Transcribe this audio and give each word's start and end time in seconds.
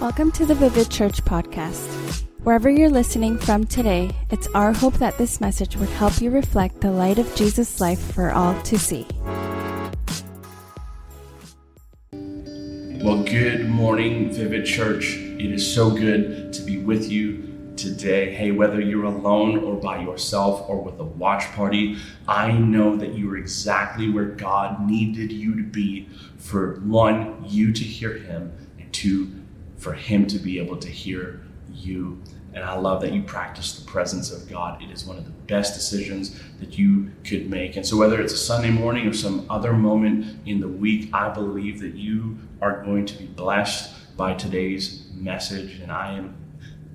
Welcome 0.00 0.32
to 0.32 0.44
the 0.44 0.56
Vivid 0.56 0.90
Church 0.90 1.24
podcast. 1.24 2.24
Wherever 2.42 2.68
you're 2.68 2.90
listening 2.90 3.38
from 3.38 3.64
today, 3.64 4.10
it's 4.30 4.48
our 4.48 4.72
hope 4.72 4.94
that 4.94 5.16
this 5.18 5.40
message 5.40 5.76
would 5.76 5.88
help 5.88 6.20
you 6.20 6.30
reflect 6.30 6.80
the 6.80 6.90
light 6.90 7.18
of 7.18 7.32
Jesus' 7.36 7.80
life 7.80 8.12
for 8.12 8.32
all 8.32 8.60
to 8.62 8.76
see. 8.78 9.06
Well, 12.10 13.22
good 13.22 13.68
morning, 13.68 14.32
Vivid 14.32 14.66
Church. 14.66 15.16
It 15.16 15.52
is 15.52 15.74
so 15.74 15.90
good 15.90 16.52
to 16.52 16.62
be 16.62 16.78
with 16.78 17.10
you 17.10 17.72
today. 17.76 18.34
Hey, 18.34 18.50
whether 18.50 18.80
you're 18.80 19.04
alone 19.04 19.58
or 19.58 19.76
by 19.76 20.02
yourself 20.02 20.68
or 20.68 20.82
with 20.82 20.98
a 20.98 21.04
watch 21.04 21.44
party, 21.52 21.98
I 22.26 22.52
know 22.52 22.96
that 22.96 23.14
you 23.14 23.30
are 23.30 23.36
exactly 23.36 24.10
where 24.10 24.26
God 24.26 24.86
needed 24.86 25.30
you 25.30 25.54
to 25.54 25.62
be 25.62 26.08
for 26.36 26.80
one, 26.80 27.44
you 27.46 27.72
to 27.72 27.84
hear 27.84 28.14
Him, 28.14 28.52
and 28.78 28.92
two, 28.92 29.43
for 29.84 29.92
Him 29.92 30.26
to 30.28 30.38
be 30.38 30.58
able 30.58 30.78
to 30.78 30.88
hear 30.88 31.42
you. 31.70 32.20
And 32.54 32.64
I 32.64 32.74
love 32.78 33.02
that 33.02 33.12
you 33.12 33.22
practice 33.22 33.78
the 33.78 33.84
presence 33.84 34.32
of 34.32 34.48
God. 34.48 34.82
It 34.82 34.90
is 34.90 35.04
one 35.04 35.18
of 35.18 35.24
the 35.24 35.30
best 35.30 35.74
decisions 35.74 36.40
that 36.58 36.78
you 36.78 37.10
could 37.24 37.50
make. 37.50 37.76
And 37.76 37.86
so, 37.86 37.96
whether 37.96 38.20
it's 38.20 38.32
a 38.32 38.38
Sunday 38.38 38.70
morning 38.70 39.06
or 39.06 39.12
some 39.12 39.46
other 39.50 39.74
moment 39.74 40.38
in 40.46 40.60
the 40.60 40.68
week, 40.68 41.10
I 41.12 41.28
believe 41.28 41.80
that 41.80 41.94
you 41.94 42.38
are 42.62 42.82
going 42.82 43.04
to 43.06 43.18
be 43.18 43.26
blessed 43.26 44.16
by 44.16 44.34
today's 44.34 45.06
message. 45.12 45.80
And 45.80 45.92
I 45.92 46.14
am 46.14 46.34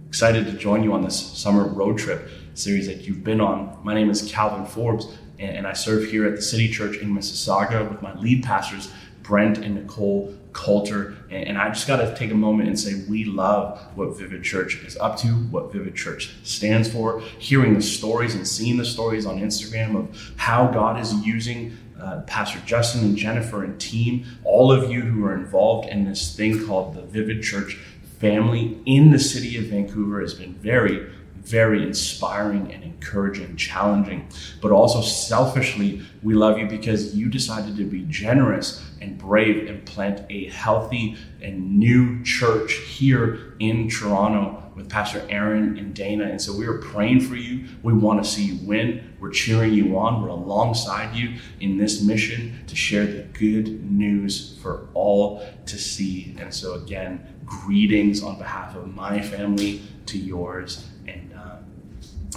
excited 0.08 0.46
to 0.48 0.54
join 0.54 0.82
you 0.82 0.94
on 0.94 1.04
this 1.04 1.20
summer 1.38 1.68
road 1.68 2.00
trip 2.00 2.28
series 2.56 2.88
that 2.88 3.02
you've 3.02 3.24
been 3.24 3.40
on. 3.40 3.78
My 3.84 3.94
name 3.94 4.10
is 4.10 4.32
Calvin 4.32 4.66
Forbes, 4.66 5.06
and 5.38 5.68
I 5.68 5.74
serve 5.74 6.10
here 6.10 6.26
at 6.26 6.36
the 6.36 6.42
City 6.42 6.68
Church 6.68 6.98
in 6.98 7.14
Mississauga 7.14 7.88
with 7.88 8.02
my 8.02 8.16
lead 8.16 8.44
pastors, 8.44 8.92
Brent 9.22 9.60
and 9.60 9.76
Nicole 9.76 10.36
Coulter. 10.60 11.16
And 11.32 11.58
I 11.58 11.70
just 11.70 11.88
got 11.88 11.98
to 11.98 12.14
take 12.16 12.32
a 12.32 12.36
moment 12.36 12.68
and 12.68 12.78
say 12.78 13.04
we 13.08 13.24
love 13.24 13.80
what 13.96 14.18
Vivid 14.18 14.44
Church 14.44 14.76
is 14.84 14.98
up 14.98 15.18
to, 15.20 15.28
what 15.28 15.72
Vivid 15.72 15.96
Church 15.96 16.36
stands 16.44 16.92
for, 16.92 17.22
hearing 17.40 17.76
the 17.76 17.82
stories 17.82 18.36
and 18.36 18.46
seeing 18.46 18.76
the 18.76 18.84
stories 18.84 19.26
on 19.26 19.40
Instagram 19.40 19.96
of 19.96 20.34
how 20.36 20.68
God 20.68 21.00
is 21.00 21.14
using 21.26 21.78
uh, 22.00 22.22
Pastor 22.28 22.60
Justin 22.66 23.06
and 23.06 23.16
Jennifer 23.16 23.64
and 23.64 23.80
team, 23.80 24.26
all 24.44 24.70
of 24.72 24.92
you 24.92 25.02
who 25.02 25.24
are 25.26 25.34
involved 25.34 25.88
in 25.90 26.04
this 26.04 26.36
thing 26.36 26.66
called 26.66 26.94
the 26.94 27.04
Vivid 27.04 27.42
Church 27.42 27.78
family 28.20 28.78
in 28.86 29.12
the 29.12 29.20
city 29.20 29.58
of 29.58 29.66
Vancouver 29.66 30.20
has 30.20 30.34
been 30.34 30.54
very 30.56 31.10
very 31.42 31.84
inspiring 31.84 32.72
and 32.72 32.84
encouraging, 32.84 33.56
challenging, 33.56 34.28
but 34.62 34.72
also 34.72 35.02
selfishly, 35.02 36.02
we 36.22 36.34
love 36.34 36.60
you 36.60 36.68
because 36.68 37.16
you 37.16 37.30
decided 37.30 37.76
to 37.78 37.86
be 37.86 38.06
generous 38.10 38.86
and 39.02 39.18
brave 39.18 39.70
and 39.70 39.86
plant 39.86 40.26
a 40.30 40.50
healthy 40.50 41.16
and 41.42 41.80
new 41.80 42.22
church 42.24 42.74
here 42.74 43.56
in 43.60 43.90
Toronto 43.90 44.64
with 44.76 44.90
Pastor 44.90 45.26
Aaron 45.30 45.78
and 45.78 45.94
Dana. 45.94 46.26
And 46.26 46.42
so 46.42 46.54
we 46.54 46.66
are 46.66 46.78
praying 46.78 47.22
for 47.22 47.36
you. 47.36 47.68
We 47.84 47.94
want 47.94 48.24
to 48.24 48.30
see 48.30 48.46
you 48.46 48.68
win. 48.68 49.14
We're 49.20 49.32
cheering 49.32 49.74
you 49.74 49.98
on. 49.98 50.22
We're 50.22 50.30
alongside 50.30 51.16
you 51.16 51.36
in 51.60 51.78
this 51.78 52.02
mission 52.02 52.64
to 52.68 52.76
share 52.76 53.06
the 53.06 53.24
good 53.24 53.92
news 53.92 54.58
for 54.62 54.88
all 54.94 55.46
to 55.66 55.78
see. 55.78 56.36
And 56.40 56.54
so, 56.54 56.76
again, 56.76 57.28
greetings 57.46 58.24
on 58.24 58.38
behalf 58.38 58.76
of 58.76 58.94
my 58.96 59.22
family 59.22 59.82
to 60.08 60.18
yours. 60.18 60.89
And 61.08 61.34
um, 61.34 61.66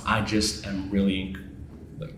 I 0.04 0.22
just 0.22 0.66
am 0.66 0.90
really 0.90 1.36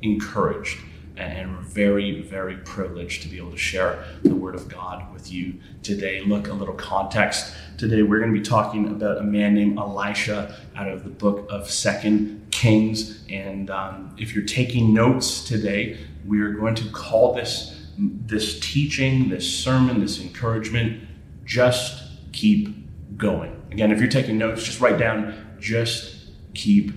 encouraged 0.03 0.79
and 1.17 1.59
very, 1.61 2.23
very 2.23 2.57
privileged 2.59 3.23
to 3.23 3.29
be 3.29 3.37
able 3.37 3.53
to 3.53 3.57
share 3.57 4.05
the 4.23 4.35
Word 4.35 4.55
of 4.55 4.69
God 4.69 5.13
with 5.13 5.31
you 5.31 5.55
today. 5.83 6.23
Look, 6.23 6.49
a 6.49 6.53
little 6.53 6.75
context. 6.75 7.55
Today, 7.79 8.03
we're 8.03 8.19
going 8.19 8.33
to 8.33 8.39
be 8.39 8.45
talking 8.45 8.89
about 8.89 9.19
a 9.19 9.23
man 9.23 9.55
named 9.55 9.79
Elisha 9.79 10.57
out 10.75 10.89
of 10.89 11.05
the 11.05 11.11
book 11.11 11.47
of 11.51 11.71
Second 11.71 12.49
Kings. 12.51 13.25
And 13.29 13.71
um, 13.71 14.15
if 14.19 14.35
you're 14.35 14.45
taking 14.45 14.93
notes 14.93 15.45
today, 15.45 15.99
we 16.27 16.41
are 16.41 16.53
going 16.53 16.75
to 16.77 16.89
call 16.91 17.35
this 17.35 17.81
this 17.97 18.59
teaching, 18.59 19.29
this 19.29 19.49
sermon, 19.49 20.01
this 20.01 20.21
encouragement, 20.21 21.01
just 21.45 22.03
keep 22.33 22.75
going. 23.17 23.63
Again, 23.71 23.93
if 23.93 24.01
you're 24.01 24.09
taking 24.09 24.37
notes, 24.37 24.65
just 24.65 24.81
write 24.81 24.99
down, 24.99 25.57
just 25.61 26.14
keep 26.55 26.93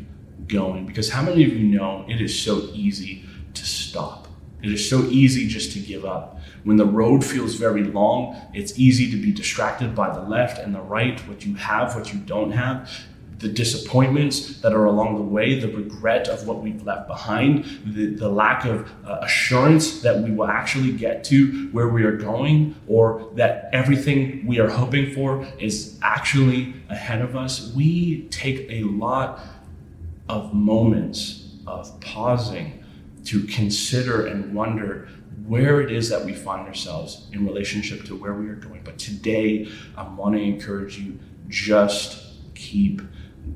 going. 0.47 0.85
Because 0.85 1.09
how 1.09 1.22
many 1.22 1.44
of 1.44 1.53
you 1.53 1.68
know 1.68 2.06
it 2.07 2.22
is 2.22 2.38
so 2.38 2.69
easy 2.73 3.23
to 3.53 3.66
stop. 3.66 4.28
It 4.63 4.72
is 4.72 4.90
so 4.90 5.03
easy 5.06 5.47
just 5.47 5.72
to 5.73 5.79
give 5.79 6.06
up. 6.06 6.40
When 6.63 6.78
the 6.78 6.85
road 6.85 7.23
feels 7.23 7.56
very 7.56 7.84
long, 7.84 8.35
it's 8.53 8.78
easy 8.78 9.09
to 9.12 9.18
be 9.18 9.31
distracted 9.31 9.95
by 9.95 10.13
the 10.13 10.22
left 10.22 10.57
and 10.57 10.73
the 10.73 10.81
right, 10.81 11.19
what 11.28 11.45
you 11.45 11.56
have, 11.56 11.95
what 11.95 12.12
you 12.13 12.19
don't 12.19 12.51
have, 12.51 12.90
the 13.40 13.48
disappointments 13.48 14.62
that 14.62 14.74
are 14.74 14.86
along 14.86 15.16
the 15.16 15.22
way, 15.22 15.59
the 15.59 15.68
regret 15.68 16.28
of 16.28 16.48
what 16.48 16.62
we've 16.62 16.84
left 16.84 17.08
behind, 17.08 17.66
the, 17.86 18.08
the 18.08 18.30
lack 18.30 18.66
of 18.66 18.90
uh, 19.06 19.20
assurance 19.22 20.02
that 20.02 20.24
we 20.24 20.31
will 20.31 20.48
actually 20.48 20.92
get 20.92 21.24
to 21.25 21.70
where 21.72 21.88
we 21.88 22.03
are 22.03 22.18
going, 22.18 22.75
or 22.88 23.30
that 23.36 23.70
everything 23.74 24.46
we 24.46 24.59
are 24.59 24.70
hoping 24.70 25.14
for 25.14 25.46
is 25.59 26.00
actually 26.02 26.74
ahead 26.90 27.22
of 27.22 27.36
us. 27.36 27.72
We 27.74 28.24
take 28.30 28.70
a 28.72 28.84
lot 28.84 29.40
of 30.28 30.54
moments 30.54 31.52
of 31.68 32.00
pausing 32.02 32.84
to 33.25 33.44
consider 33.44 34.25
and 34.25 34.56
wonder 34.56 35.09
where 35.46 35.80
it 35.80 35.92
is 35.92 36.09
that 36.09 36.25
we 36.25 36.34
find 36.34 36.68
ourselves 36.68 37.28
in 37.31 37.46
relationship 37.46 38.04
to 38.06 38.16
where 38.16 38.34
we 38.34 38.50
are 38.50 38.56
going. 38.56 38.81
But 38.84 38.98
today, 38.98 39.69
I 39.96 40.04
want 40.04 40.36
to 40.36 40.42
encourage 40.42 40.98
you 40.98 41.19
just 41.50 42.24
keep 42.56 43.02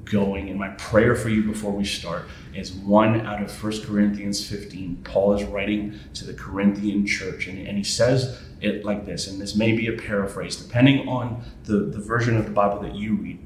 going. 0.06 0.50
And 0.50 0.59
my 0.59 0.69
prayer 0.69 1.16
for 1.16 1.29
you 1.29 1.44
before 1.44 1.72
we 1.72 1.85
start 1.85 2.28
is 2.53 2.72
one 2.72 3.22
out 3.22 3.41
of 3.41 3.63
1 3.63 3.81
Corinthians 3.84 4.47
15. 4.47 5.02
Paul 5.03 5.34
is 5.34 5.44
writing 5.44 6.00
to 6.16 6.25
the 6.25 6.34
Corinthian 6.34 7.06
church, 7.06 7.47
and, 7.47 7.68
and 7.68 7.78
he 7.78 7.84
says 7.84 8.41
it 8.62 8.85
like 8.85 9.06
this, 9.06 9.28
and 9.28 9.41
this 9.41 9.56
may 9.56 9.72
be 9.72 9.88
a 9.88 9.94
paraphrase, 9.94 10.56
depending 10.56 11.07
on 11.07 11.44
the, 11.63 11.78
the 11.78 12.00
version 12.00 12.38
of 12.38 12.46
the 12.46 12.51
Bible 12.51 12.80
that 12.81 12.96
you 12.96 13.16
read. 13.16 13.40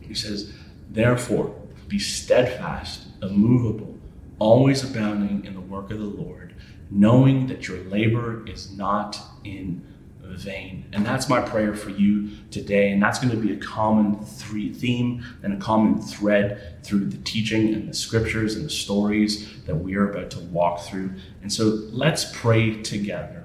He 0.00 0.14
says, 0.14 0.52
Therefore, 0.90 1.54
be 1.88 1.98
steadfast, 1.98 3.06
immovable 3.22 3.94
always 4.38 4.84
abounding 4.84 5.44
in 5.44 5.54
the 5.54 5.60
work 5.60 5.90
of 5.90 5.98
the 5.98 6.04
Lord, 6.04 6.54
knowing 6.90 7.46
that 7.46 7.68
your 7.68 7.78
labor 7.84 8.46
is 8.46 8.76
not 8.76 9.18
in 9.44 9.93
vain. 10.36 10.84
And 10.92 11.04
that's 11.04 11.28
my 11.28 11.40
prayer 11.40 11.74
for 11.74 11.90
you 11.90 12.30
today. 12.50 12.90
And 12.90 13.02
that's 13.02 13.18
going 13.18 13.30
to 13.30 13.36
be 13.36 13.52
a 13.52 13.56
common 13.56 14.24
three 14.24 14.72
theme 14.72 15.24
and 15.42 15.52
a 15.52 15.56
common 15.56 16.00
thread 16.00 16.82
through 16.84 17.06
the 17.06 17.18
teaching 17.18 17.74
and 17.74 17.88
the 17.88 17.94
scriptures 17.94 18.56
and 18.56 18.64
the 18.64 18.70
stories 18.70 19.62
that 19.64 19.74
we 19.74 19.96
are 19.96 20.10
about 20.10 20.30
to 20.32 20.40
walk 20.40 20.80
through. 20.80 21.10
And 21.42 21.52
so 21.52 21.64
let's 21.90 22.30
pray 22.36 22.82
together 22.82 23.44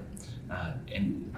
uh, 0.50 0.74
and 0.94 1.36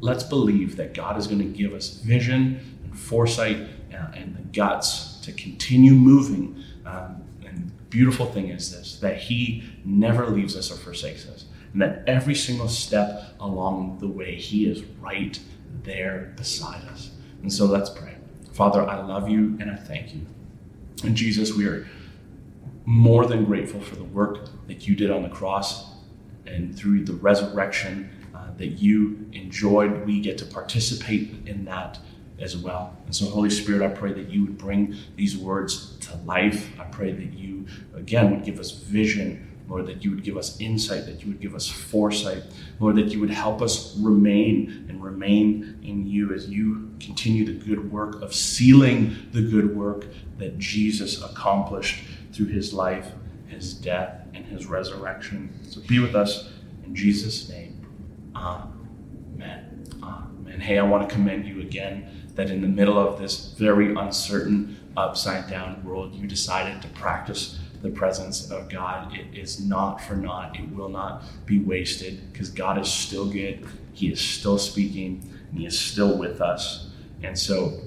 let's 0.00 0.24
believe 0.24 0.76
that 0.76 0.94
God 0.94 1.16
is 1.16 1.26
going 1.26 1.40
to 1.40 1.44
give 1.44 1.72
us 1.72 1.98
vision 1.98 2.60
and 2.84 2.98
foresight 2.98 3.68
uh, 3.92 4.08
and 4.14 4.36
the 4.36 4.42
guts 4.52 5.20
to 5.20 5.32
continue 5.32 5.92
moving. 5.92 6.62
Um, 6.84 7.22
and 7.44 7.72
beautiful 7.90 8.26
thing 8.26 8.48
is 8.48 8.70
this 8.70 8.98
that 9.00 9.16
He 9.16 9.64
never 9.84 10.26
leaves 10.26 10.56
us 10.56 10.70
or 10.70 10.76
forsakes 10.76 11.26
us. 11.28 11.45
And 11.76 11.82
that 11.82 12.04
every 12.06 12.34
single 12.34 12.68
step 12.68 13.34
along 13.38 13.98
the 13.98 14.08
way, 14.08 14.34
He 14.34 14.64
is 14.64 14.82
right 14.98 15.38
there 15.82 16.32
beside 16.34 16.82
us. 16.88 17.10
And 17.42 17.52
so 17.52 17.66
let's 17.66 17.90
pray. 17.90 18.14
Father, 18.54 18.88
I 18.88 19.02
love 19.02 19.28
you 19.28 19.58
and 19.60 19.70
I 19.70 19.76
thank 19.76 20.14
you. 20.14 20.22
And 21.04 21.14
Jesus, 21.14 21.52
we 21.52 21.66
are 21.66 21.86
more 22.86 23.26
than 23.26 23.44
grateful 23.44 23.82
for 23.82 23.94
the 23.94 24.04
work 24.04 24.48
that 24.68 24.88
you 24.88 24.96
did 24.96 25.10
on 25.10 25.22
the 25.22 25.28
cross 25.28 25.92
and 26.46 26.74
through 26.74 27.04
the 27.04 27.12
resurrection 27.12 28.08
uh, 28.34 28.52
that 28.56 28.80
you 28.80 29.28
enjoyed. 29.34 30.06
We 30.06 30.20
get 30.20 30.38
to 30.38 30.46
participate 30.46 31.46
in 31.46 31.66
that 31.66 31.98
as 32.38 32.56
well. 32.56 32.96
And 33.04 33.14
so, 33.14 33.26
Holy 33.26 33.50
Spirit, 33.50 33.82
I 33.82 33.88
pray 33.88 34.14
that 34.14 34.30
you 34.30 34.46
would 34.46 34.56
bring 34.56 34.96
these 35.14 35.36
words 35.36 35.98
to 35.98 36.16
life. 36.24 36.70
I 36.80 36.84
pray 36.84 37.12
that 37.12 37.34
you, 37.34 37.66
again, 37.94 38.30
would 38.30 38.44
give 38.44 38.58
us 38.58 38.70
vision. 38.70 39.45
Lord, 39.68 39.86
that 39.86 40.04
you 40.04 40.10
would 40.10 40.22
give 40.22 40.36
us 40.36 40.60
insight, 40.60 41.06
that 41.06 41.22
you 41.22 41.28
would 41.28 41.40
give 41.40 41.54
us 41.54 41.68
foresight. 41.68 42.44
Lord, 42.78 42.96
that 42.96 43.08
you 43.08 43.20
would 43.20 43.30
help 43.30 43.62
us 43.62 43.96
remain 43.98 44.86
and 44.88 45.02
remain 45.02 45.78
in 45.82 46.06
you 46.06 46.32
as 46.32 46.48
you 46.48 46.90
continue 47.00 47.44
the 47.44 47.64
good 47.64 47.90
work 47.90 48.22
of 48.22 48.34
sealing 48.34 49.16
the 49.32 49.42
good 49.42 49.76
work 49.76 50.06
that 50.38 50.58
Jesus 50.58 51.22
accomplished 51.22 52.04
through 52.32 52.46
his 52.46 52.72
life, 52.72 53.12
his 53.48 53.74
death, 53.74 54.22
and 54.34 54.44
his 54.44 54.66
resurrection. 54.66 55.52
So 55.68 55.80
be 55.82 55.98
with 55.98 56.14
us 56.14 56.50
in 56.84 56.94
Jesus' 56.94 57.48
name. 57.48 57.84
Amen. 58.34 59.84
Amen. 60.02 60.60
Hey, 60.60 60.78
I 60.78 60.82
want 60.82 61.08
to 61.08 61.14
commend 61.14 61.46
you 61.46 61.60
again 61.60 62.30
that 62.34 62.50
in 62.50 62.60
the 62.60 62.68
middle 62.68 62.98
of 62.98 63.18
this 63.18 63.54
very 63.54 63.94
uncertain, 63.94 64.76
upside 64.96 65.48
down 65.48 65.82
world, 65.84 66.14
you 66.14 66.26
decided 66.26 66.80
to 66.82 66.88
practice 66.88 67.58
the 67.82 67.90
presence 67.90 68.50
of 68.50 68.68
God. 68.68 69.14
It 69.14 69.36
is 69.36 69.60
not 69.60 70.00
for 70.00 70.14
naught, 70.14 70.58
it 70.58 70.68
will 70.74 70.88
not 70.88 71.22
be 71.46 71.58
wasted 71.58 72.32
because 72.32 72.48
God 72.50 72.78
is 72.78 72.92
still 72.92 73.26
good, 73.26 73.66
He 73.92 74.08
is 74.08 74.20
still 74.20 74.58
speaking, 74.58 75.22
and 75.50 75.60
He 75.60 75.66
is 75.66 75.78
still 75.78 76.18
with 76.18 76.40
us. 76.40 76.88
And 77.22 77.38
so, 77.38 77.80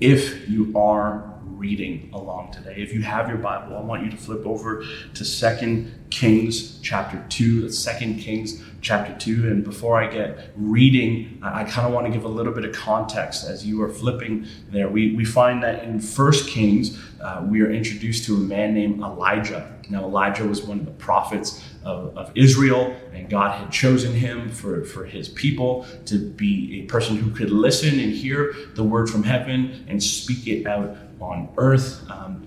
if 0.00 0.48
you 0.48 0.72
are 0.76 1.35
reading 1.46 2.10
along 2.12 2.52
today, 2.52 2.74
if 2.76 2.92
you 2.92 3.02
have 3.02 3.28
your 3.28 3.38
Bible, 3.38 3.76
I 3.76 3.80
want 3.80 4.04
you 4.04 4.10
to 4.10 4.16
flip 4.16 4.44
over 4.46 4.84
to 5.14 5.24
Second 5.24 5.92
Kings 6.10 6.80
chapter 6.80 7.24
2. 7.28 7.62
That's 7.62 7.84
2 7.84 8.14
Kings 8.14 8.62
chapter 8.80 9.16
2. 9.18 9.48
And 9.48 9.64
before 9.64 10.00
I 10.00 10.08
get 10.08 10.50
reading, 10.56 11.40
I, 11.42 11.64
kind 11.64 11.86
of 11.86 11.92
want 11.92 12.06
to 12.06 12.12
give 12.12 12.24
a 12.24 12.28
little 12.28 12.52
bit 12.52 12.64
of 12.64 12.74
context 12.74 13.44
as 13.44 13.66
you 13.66 13.82
are 13.82 13.88
flipping 13.88 14.46
there. 14.70 14.88
We, 14.88 15.14
we 15.14 15.24
find 15.24 15.62
that 15.62 15.84
in 15.84 16.00
First 16.00 16.48
Kings, 16.48 16.98
uh, 17.20 17.44
we 17.48 17.62
are 17.62 17.70
introduced 17.70 18.24
to 18.26 18.36
a 18.36 18.40
man 18.40 18.74
named 18.74 19.00
Elijah. 19.00 19.72
Now, 19.88 20.04
Elijah 20.04 20.44
was 20.44 20.62
one 20.62 20.80
of 20.80 20.84
the 20.84 20.92
prophets 20.92 21.62
of, 21.84 22.16
of, 22.16 22.32
Israel, 22.34 22.94
and 23.12 23.30
God 23.30 23.60
had 23.60 23.70
chosen 23.70 24.12
him 24.12 24.50
for, 24.50 24.84
for 24.84 25.04
his 25.04 25.28
people 25.28 25.86
to 26.06 26.18
be 26.18 26.82
a 26.82 26.86
person 26.86 27.16
who 27.16 27.30
could 27.30 27.50
listen 27.50 28.00
and 28.00 28.12
hear 28.12 28.54
the 28.74 28.82
word 28.82 29.08
from 29.08 29.22
heaven 29.22 29.84
and 29.88 30.02
speak 30.02 30.48
it 30.48 30.66
out 30.66 30.96
on 31.20 31.48
earth. 31.56 32.08
Um, 32.10 32.46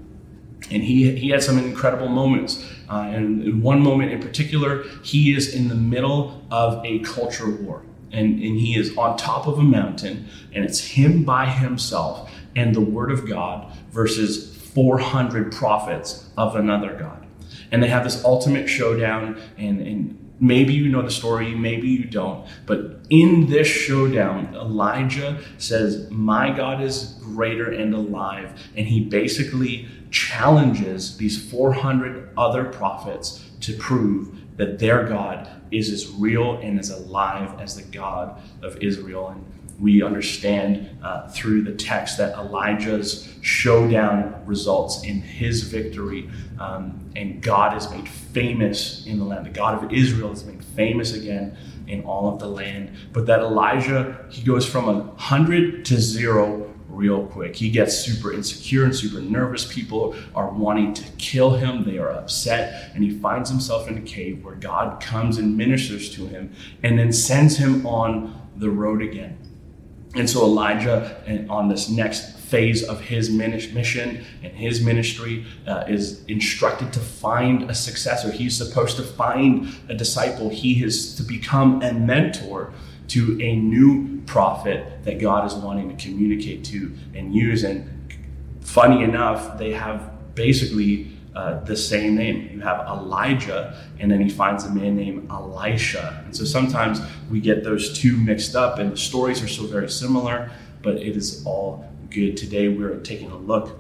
and 0.71 0.83
he, 0.83 1.16
he 1.16 1.30
had 1.30 1.42
some 1.42 1.57
incredible 1.57 2.10
moments. 2.10 2.66
Uh, 2.89 3.01
and 3.01 3.44
in 3.44 3.62
one 3.62 3.81
moment 3.81 4.12
in 4.12 4.19
particular, 4.19 4.83
he 5.04 5.36
is 5.36 5.54
in 5.54 5.68
the 5.68 5.75
middle 5.75 6.44
of 6.51 6.83
a 6.86 7.00
culture 7.00 7.50
war. 7.50 7.83
And, 8.12 8.42
and 8.42 8.60
he 8.60 8.75
is 8.75 8.98
on 8.98 9.18
top 9.18 9.45
of 9.45 9.60
a 9.60 9.63
mountain, 9.63 10.27
and 10.51 10.66
it's 10.66 10.80
him 10.80 11.24
by 11.24 11.45
himself 11.45 12.31
and 12.56 12.74
the 12.74 12.81
word 12.81 13.12
of 13.12 13.27
God 13.27 13.71
versus 13.92 14.56
400 14.56 15.51
prophets 15.51 16.30
of 16.36 16.56
another 16.56 16.95
God. 16.95 17.27
And 17.72 17.83
they 17.83 17.88
have 17.88 18.04
this 18.04 18.24
ultimate 18.25 18.68
showdown, 18.68 19.39
and, 19.57 19.80
and 19.81 20.28
maybe 20.39 20.74
you 20.74 20.89
know 20.89 21.01
the 21.01 21.12
story, 21.12 21.53
maybe 21.56 21.88
you 21.88 22.06
don't. 22.06 22.47
But 22.65 23.01
in 23.09 23.47
this 23.47 23.68
showdown, 23.68 24.56
Elijah 24.56 25.39
says, 25.57 26.09
My 26.09 26.51
God 26.51 26.81
is 26.81 27.15
greater 27.21 27.71
and 27.71 27.94
alive. 27.94 28.59
And 28.75 28.88
he 28.88 29.01
basically 29.01 29.88
challenges 30.12 31.18
these 31.18 31.50
400 31.50 32.30
other 32.38 32.65
prophets 32.65 33.44
to 33.62 33.74
prove 33.77 34.57
that 34.57 34.80
their 34.80 35.06
God 35.06 35.47
is 35.71 35.91
as 35.91 36.07
real 36.07 36.57
and 36.57 36.80
as 36.80 36.89
alive 36.89 37.59
as 37.62 37.75
the 37.75 37.83
God 37.83 38.41
of 38.62 38.77
Israel. 38.77 39.30
And 39.30 39.45
we 39.79 40.03
understand 40.03 40.89
uh, 41.03 41.27
through 41.29 41.63
the 41.63 41.73
text 41.73 42.17
that 42.17 42.37
Elijah's 42.37 43.33
showdown 43.41 44.43
results 44.45 45.03
in 45.03 45.21
his 45.21 45.63
victory, 45.63 46.29
um, 46.59 47.09
and 47.15 47.41
God 47.41 47.77
is 47.77 47.89
made 47.89 48.07
famous 48.07 49.05
in 49.05 49.17
the 49.19 49.25
land. 49.25 49.45
The 49.45 49.51
God 49.51 49.81
of 49.81 49.93
Israel 49.93 50.31
is 50.31 50.45
made 50.45 50.63
famous 50.63 51.13
again 51.13 51.57
in 51.87 52.03
all 52.03 52.31
of 52.31 52.39
the 52.39 52.47
land. 52.47 52.91
But 53.13 53.25
that 53.27 53.39
Elijah, 53.39 54.25
he 54.29 54.43
goes 54.43 54.65
from 54.65 54.89
a 54.89 55.15
hundred 55.15 55.85
to 55.85 55.99
zero 55.99 56.73
real 56.89 57.25
quick. 57.27 57.55
He 57.55 57.69
gets 57.69 57.97
super 57.97 58.33
insecure 58.33 58.83
and 58.83 58.95
super 58.95 59.21
nervous. 59.21 59.71
People 59.71 60.15
are 60.35 60.49
wanting 60.49 60.93
to 60.95 61.03
kill 61.13 61.51
him. 61.51 61.85
They 61.85 61.97
are 61.97 62.11
upset. 62.11 62.91
And 62.93 63.03
he 63.03 63.09
finds 63.09 63.49
himself 63.49 63.87
in 63.87 63.97
a 63.97 64.01
cave 64.01 64.43
where 64.43 64.55
God 64.55 65.01
comes 65.01 65.37
and 65.37 65.55
ministers 65.55 66.13
to 66.15 66.27
him 66.27 66.53
and 66.83 66.99
then 66.99 67.13
sends 67.13 67.57
him 67.57 67.85
on 67.87 68.49
the 68.57 68.69
road 68.69 69.01
again. 69.01 69.37
And 70.15 70.29
so 70.29 70.44
Elijah, 70.44 71.45
on 71.50 71.69
this 71.69 71.89
next 71.89 72.38
phase 72.38 72.83
of 72.83 73.00
his 73.00 73.29
mission 73.29 74.25
and 74.44 74.53
his 74.53 74.81
ministry, 74.81 75.45
uh, 75.67 75.83
is 75.88 76.23
instructed 76.25 76.91
to 76.94 77.00
find 77.00 77.69
a 77.69 77.75
successor. 77.75 78.31
He's 78.31 78.57
supposed 78.57 78.97
to 78.97 79.03
find 79.03 79.67
a 79.88 79.94
disciple. 79.94 80.50
He 80.50 80.83
is 80.83 81.15
to 81.15 81.23
become 81.23 81.81
a 81.83 81.94
mentor 81.94 82.73
to 83.09 83.39
a 83.41 83.56
new 83.56 84.21
prophet 84.25 85.03
that 85.03 85.19
God 85.19 85.45
is 85.45 85.53
wanting 85.53 85.95
to 85.95 86.07
communicate 86.07 86.63
to 86.65 86.91
and 87.13 87.33
use. 87.33 87.63
And 87.63 87.88
funny 88.62 89.03
enough, 89.03 89.57
they 89.59 89.73
have 89.73 90.35
basically 90.35 91.12
uh, 91.39 91.63
the 91.63 91.75
same 91.75 92.15
name. 92.15 92.50
You 92.51 92.59
have 92.59 92.86
Elijah, 92.86 93.74
and 93.97 94.12
then 94.12 94.19
he 94.19 94.30
finds 94.30 94.65
a 94.65 94.71
man 94.71 94.97
named 94.97 95.31
Elisha. 95.31 96.21
And 96.25 96.36
so 96.36 96.44
sometimes 96.44 97.00
we 97.31 97.39
get 97.39 97.63
those 97.63 97.97
two 97.97 98.18
mixed 98.18 98.57
up, 98.57 98.77
and 98.77 98.91
the 98.91 98.97
stories 98.97 99.41
are 99.41 99.47
so 99.47 99.65
very 99.65 99.89
similar, 99.89 100.51
but 100.81 100.95
it 100.97 101.15
is 101.15 101.41
all 101.45 101.89
good. 102.09 102.36
Today 102.36 102.68
we're 102.68 102.97
taking 102.97 103.31
a 103.31 103.38
look 103.38 103.80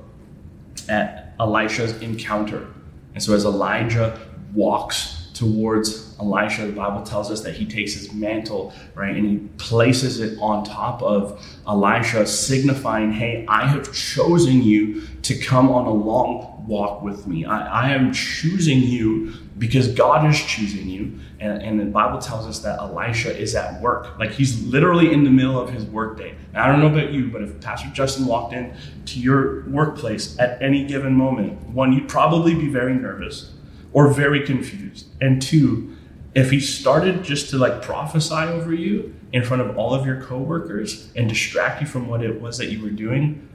at 0.87 1.35
Elisha's 1.37 2.01
encounter. 2.01 2.65
And 3.13 3.21
so 3.21 3.33
as 3.33 3.43
Elijah 3.43 4.17
walks 4.53 5.29
towards 5.33 6.15
Elisha, 6.17 6.65
the 6.65 6.71
Bible 6.71 7.03
tells 7.03 7.29
us 7.29 7.41
that 7.41 7.55
he 7.55 7.65
takes 7.65 7.91
his 7.93 8.13
mantle, 8.13 8.71
right, 8.95 9.13
and 9.13 9.25
he 9.27 9.37
places 9.57 10.21
it 10.21 10.37
on 10.39 10.63
top 10.63 11.01
of 11.01 11.45
Elisha, 11.67 12.25
signifying, 12.25 13.11
hey, 13.11 13.45
I 13.49 13.67
have 13.67 13.91
chosen 13.93 14.63
you 14.63 15.01
to 15.23 15.37
come 15.37 15.69
on 15.69 15.87
a 15.87 15.93
long 15.93 16.48
walk 16.69 17.01
with 17.01 17.27
me. 17.27 17.43
I, 17.43 17.87
I 17.87 17.89
am 17.89 18.13
choosing 18.13 18.79
you 18.79 19.33
because 19.57 19.89
God 19.89 20.29
is 20.29 20.39
choosing 20.41 20.87
you. 20.87 21.19
And, 21.39 21.61
and, 21.61 21.79
the 21.79 21.85
Bible 21.85 22.19
tells 22.19 22.45
us 22.45 22.59
that 22.59 22.79
Elisha 22.79 23.35
is 23.35 23.55
at 23.55 23.81
work. 23.81 24.17
Like 24.19 24.31
he's 24.31 24.63
literally 24.65 25.11
in 25.11 25.23
the 25.23 25.29
middle 25.29 25.59
of 25.59 25.71
his 25.71 25.83
workday. 25.85 26.35
I 26.53 26.67
don't 26.67 26.79
know 26.79 26.87
about 26.87 27.11
you, 27.11 27.29
but 27.29 27.41
if 27.41 27.59
Pastor 27.59 27.89
Justin 27.89 28.25
walked 28.25 28.53
in 28.53 28.73
to 29.05 29.19
your 29.19 29.67
workplace 29.69 30.37
at 30.37 30.61
any 30.61 30.85
given 30.85 31.13
moment, 31.13 31.61
one, 31.69 31.91
you'd 31.91 32.07
probably 32.07 32.55
be 32.55 32.67
very 32.67 32.93
nervous 32.93 33.53
or 33.91 34.09
very 34.09 34.45
confused. 34.45 35.07
And 35.19 35.41
two, 35.41 35.95
if 36.35 36.51
he 36.51 36.59
started 36.59 37.23
just 37.23 37.49
to 37.49 37.57
like 37.57 37.81
prophesy 37.81 38.35
over 38.35 38.73
you 38.73 39.15
in 39.33 39.43
front 39.43 39.61
of 39.61 39.77
all 39.77 39.93
of 39.93 40.05
your 40.05 40.21
coworkers 40.21 41.11
and 41.15 41.27
distract 41.27 41.81
you 41.81 41.87
from 41.87 42.07
what 42.07 42.21
it 42.21 42.39
was 42.39 42.57
that 42.57 42.67
you 42.67 42.81
were 42.81 42.89
doing, 42.89 43.47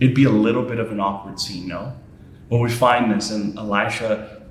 it'd 0.00 0.14
be 0.14 0.24
a 0.24 0.30
little 0.30 0.64
bit 0.64 0.78
of 0.78 0.90
an 0.90 1.00
awkward 1.00 1.38
scene, 1.38 1.68
no? 1.68 1.94
When 2.48 2.60
we 2.60 2.70
find 2.70 3.12
this 3.12 3.30
and 3.30 3.58
Elisha 3.58 4.42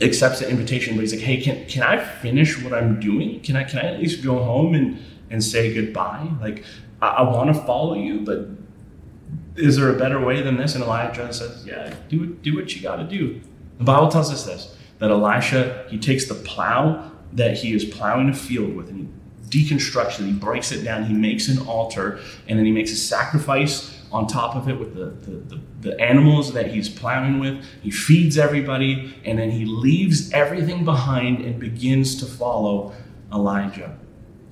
accepts 0.00 0.40
the 0.40 0.48
invitation, 0.48 0.94
but 0.94 1.00
he's 1.00 1.12
like, 1.12 1.22
hey, 1.22 1.40
can, 1.40 1.66
can 1.66 1.82
I 1.82 2.02
finish 2.02 2.60
what 2.62 2.72
I'm 2.72 3.00
doing? 3.00 3.40
Can 3.40 3.56
I 3.56 3.64
can 3.64 3.78
I 3.78 3.92
at 3.92 4.00
least 4.00 4.22
go 4.22 4.42
home 4.42 4.74
and, 4.74 5.02
and 5.30 5.42
say 5.42 5.74
goodbye? 5.74 6.28
Like 6.40 6.64
I, 7.00 7.08
I 7.08 7.22
want 7.22 7.54
to 7.54 7.60
follow 7.62 7.94
you, 7.94 8.20
but 8.20 8.48
is 9.56 9.76
there 9.76 9.94
a 9.94 9.98
better 9.98 10.20
way 10.20 10.42
than 10.42 10.56
this? 10.56 10.74
And 10.74 10.84
Elijah 10.84 11.32
says, 11.32 11.64
Yeah, 11.66 11.94
do 12.08 12.26
do 12.26 12.56
what 12.56 12.74
you 12.74 12.82
gotta 12.82 13.04
do. 13.04 13.40
The 13.78 13.84
Bible 13.84 14.08
tells 14.08 14.32
us 14.32 14.44
this 14.44 14.76
that 14.98 15.10
Elisha, 15.10 15.86
he 15.90 15.98
takes 15.98 16.28
the 16.28 16.34
plow 16.34 17.10
that 17.32 17.56
he 17.58 17.74
is 17.74 17.84
plowing 17.84 18.28
a 18.28 18.34
field 18.34 18.76
with 18.76 18.88
and 18.88 19.08
he 19.50 19.64
deconstructs 19.64 20.20
it, 20.20 20.26
he 20.26 20.32
breaks 20.32 20.72
it 20.72 20.82
down, 20.82 21.04
he 21.04 21.12
makes 21.12 21.48
an 21.48 21.58
altar, 21.66 22.20
and 22.48 22.58
then 22.58 22.64
he 22.64 22.72
makes 22.72 22.92
a 22.92 22.96
sacrifice 22.96 23.93
on 24.14 24.28
top 24.28 24.54
of 24.54 24.68
it 24.68 24.78
with 24.78 24.94
the, 24.94 25.06
the, 25.28 25.56
the, 25.56 25.60
the, 25.80 26.00
animals 26.00 26.52
that 26.52 26.68
he's 26.68 26.88
plowing 26.88 27.40
with. 27.40 27.64
He 27.82 27.90
feeds 27.90 28.38
everybody, 28.38 29.12
and 29.24 29.40
then 29.40 29.50
he 29.50 29.64
leaves 29.64 30.30
everything 30.32 30.84
behind 30.84 31.44
and 31.44 31.58
begins 31.58 32.14
to 32.20 32.26
follow 32.26 32.94
Elijah. 33.32 33.98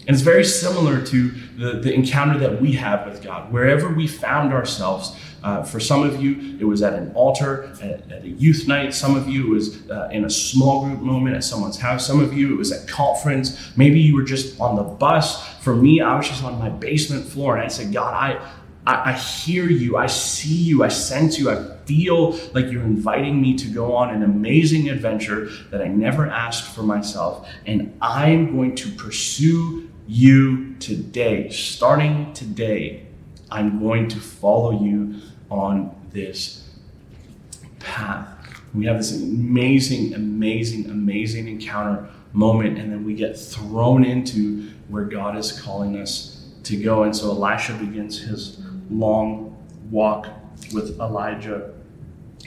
And 0.05 0.11
it's 0.11 0.23
very 0.23 0.45
similar 0.45 1.01
to 1.07 1.31
the, 1.57 1.79
the 1.79 1.95
encounter 1.95 2.37
that 2.41 2.61
we 2.61 2.73
have 2.73 3.07
with 3.07 3.23
God. 3.23 3.53
Wherever 3.53 3.89
we 3.89 4.09
found 4.09 4.53
ourselves, 4.53 5.17
uh, 5.45 5.63
for 5.63 5.79
some 5.79 6.03
of 6.03 6.21
you, 6.21 6.57
it 6.59 6.65
was 6.65 6.83
at 6.83 6.95
an 6.95 7.13
altar, 7.15 7.73
at, 7.81 8.11
at 8.11 8.25
a 8.25 8.29
youth 8.29 8.67
night. 8.67 8.95
Some 8.95 9.17
of 9.17 9.29
you, 9.29 9.47
it 9.47 9.51
was 9.51 9.91
uh, 9.91 10.09
in 10.11 10.25
a 10.25 10.31
small 10.31 10.87
group 10.87 11.01
moment 11.01 11.37
at 11.37 11.45
someone's 11.45 11.79
house. 11.79 12.05
Some 12.05 12.19
of 12.19 12.33
you, 12.33 12.53
it 12.53 12.57
was 12.57 12.73
at 12.73 12.89
conference. 12.89 13.77
Maybe 13.77 14.01
you 14.01 14.17
were 14.17 14.25
just 14.25 14.61
on 14.61 14.75
the 14.75 14.83
bus. 14.83 15.47
For 15.59 15.77
me, 15.77 16.01
I 16.01 16.17
was 16.17 16.27
just 16.27 16.43
on 16.43 16.59
my 16.59 16.69
basement 16.69 17.25
floor, 17.25 17.55
and 17.55 17.65
I 17.65 17.69
said, 17.69 17.93
God, 17.93 18.15
I, 18.15 18.45
I, 18.87 19.11
I 19.11 19.13
hear 19.13 19.69
you. 19.69 19.97
I 19.97 20.07
see 20.07 20.55
you. 20.55 20.83
I 20.83 20.89
sense 20.89 21.39
you. 21.39 21.51
I 21.51 21.77
feel 21.85 22.33
like 22.55 22.71
you're 22.71 22.83
inviting 22.83 23.41
me 23.41 23.55
to 23.57 23.69
go 23.69 23.95
on 23.95 24.11
an 24.11 24.23
amazing 24.23 24.89
adventure 24.89 25.51
that 25.71 25.83
I 25.83 25.89
never 25.89 26.27
asked 26.27 26.75
for 26.75 26.83
myself. 26.83 27.49
And 27.67 27.97
I'm 28.01 28.55
going 28.55 28.75
to 28.77 28.91
pursue 28.91 29.91
you 30.07 30.75
today. 30.77 31.49
Starting 31.51 32.33
today, 32.33 33.07
I'm 33.51 33.81
going 33.81 34.09
to 34.09 34.21
follow 34.21 34.83
you 34.83 35.21
on 35.51 35.95
this 36.11 36.69
path. 37.79 38.29
We 38.75 38.87
have 38.87 38.97
this 38.97 39.15
amazing, 39.15 40.15
amazing, 40.15 40.91
amazing 40.91 41.49
encounter 41.49 42.09
moment, 42.33 42.79
and 42.79 42.91
then 42.91 43.05
we 43.05 43.15
get 43.15 43.39
thrown 43.39 44.05
into 44.05 44.71
where 44.89 45.05
God 45.05 45.37
is 45.37 45.61
calling 45.61 46.01
us 46.01 46.49
to 46.65 46.77
go. 46.83 47.03
And 47.03 47.15
so 47.15 47.31
Elisha 47.31 47.75
begins 47.75 48.21
his 48.21 48.63
long 48.99 49.57
walk 49.91 50.29
with 50.73 50.99
Elijah. 51.01 51.73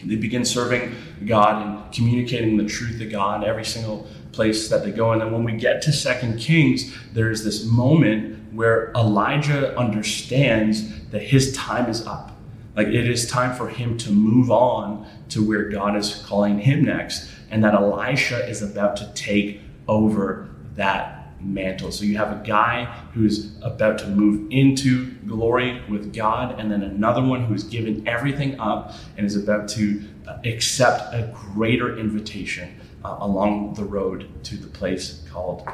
They 0.04 0.16
begin 0.16 0.46
serving 0.46 0.94
God 1.26 1.66
and 1.66 1.94
communicating 1.94 2.58
the 2.58 2.66
truth 2.66 3.02
of 3.02 3.10
God 3.10 3.44
every 3.44 3.66
single 3.66 4.08
place 4.32 4.70
that 4.70 4.84
they 4.84 4.92
go. 4.92 5.12
And 5.14 5.22
then 5.22 5.32
when 5.32 5.44
we 5.44 5.54
get 5.54 5.82
to 5.84 5.94
Second 5.94 6.38
Kings, 6.40 6.94
there's 7.14 7.44
this 7.44 7.66
moment 7.66 8.54
where 8.54 8.92
Elijah 8.96 9.78
understands 9.78 11.08
that 11.10 11.22
his 11.22 11.54
time 11.54 11.90
is 11.90 12.06
up. 12.06 12.32
Like 12.76 12.88
it 12.88 13.10
is 13.10 13.28
time 13.28 13.56
for 13.56 13.70
him 13.70 13.98
to 14.00 14.12
move 14.12 14.52
on 14.52 15.08
to 15.30 15.46
where 15.46 15.70
God 15.70 15.96
is 15.96 16.22
calling 16.26 16.60
him 16.60 16.84
next, 16.84 17.30
and 17.50 17.64
that 17.64 17.74
Elisha 17.74 18.48
is 18.50 18.62
about 18.62 18.98
to 18.98 19.12
take 19.14 19.62
over 19.88 20.50
that 20.76 21.15
mantle. 21.46 21.92
So 21.92 22.06
you 22.06 22.18
have 22.18 22.32
a 22.32 22.44
guy 22.46 22.86
who's 23.14 23.56
about 23.62 24.00
to 24.00 24.08
move 24.08 24.48
into 24.52 25.12
glory 25.28 25.82
with 25.90 26.14
God, 26.14 26.60
and 26.60 26.72
then 26.72 26.84
another 26.84 27.24
one 27.24 27.46
who's 27.46 27.64
given 27.64 28.08
everything 28.08 28.60
up 28.60 28.94
and 29.18 29.26
is 29.26 29.36
about 29.36 29.70
to 29.70 30.04
accept 30.44 31.14
a 31.14 31.32
greater 31.34 31.98
invitation 31.98 32.80
uh, 33.04 33.18
along 33.20 33.76
the 33.76 33.84
road 33.84 34.28
to 34.44 34.58
the 34.58 34.68
place 34.68 35.24
called 35.32 35.68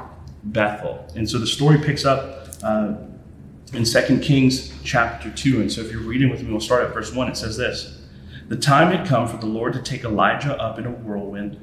Bethel. 0.43 1.07
And 1.15 1.29
so 1.29 1.37
the 1.37 1.47
story 1.47 1.79
picks 1.79 2.05
up 2.05 2.47
uh, 2.63 2.95
in 3.73 3.85
2 3.85 4.19
Kings 4.19 4.73
chapter 4.83 5.31
2. 5.31 5.61
And 5.61 5.71
so 5.71 5.81
if 5.81 5.91
you're 5.91 6.01
reading 6.01 6.29
with 6.29 6.43
me, 6.43 6.51
we'll 6.51 6.59
start 6.59 6.83
at 6.83 6.93
verse 6.93 7.13
1. 7.13 7.29
It 7.29 7.37
says 7.37 7.57
this 7.57 8.01
The 8.49 8.57
time 8.57 8.95
had 8.95 9.07
come 9.07 9.27
for 9.27 9.37
the 9.37 9.45
Lord 9.45 9.73
to 9.73 9.81
take 9.81 10.03
Elijah 10.03 10.59
up 10.61 10.77
in 10.77 10.85
a 10.85 10.91
whirlwind. 10.91 11.59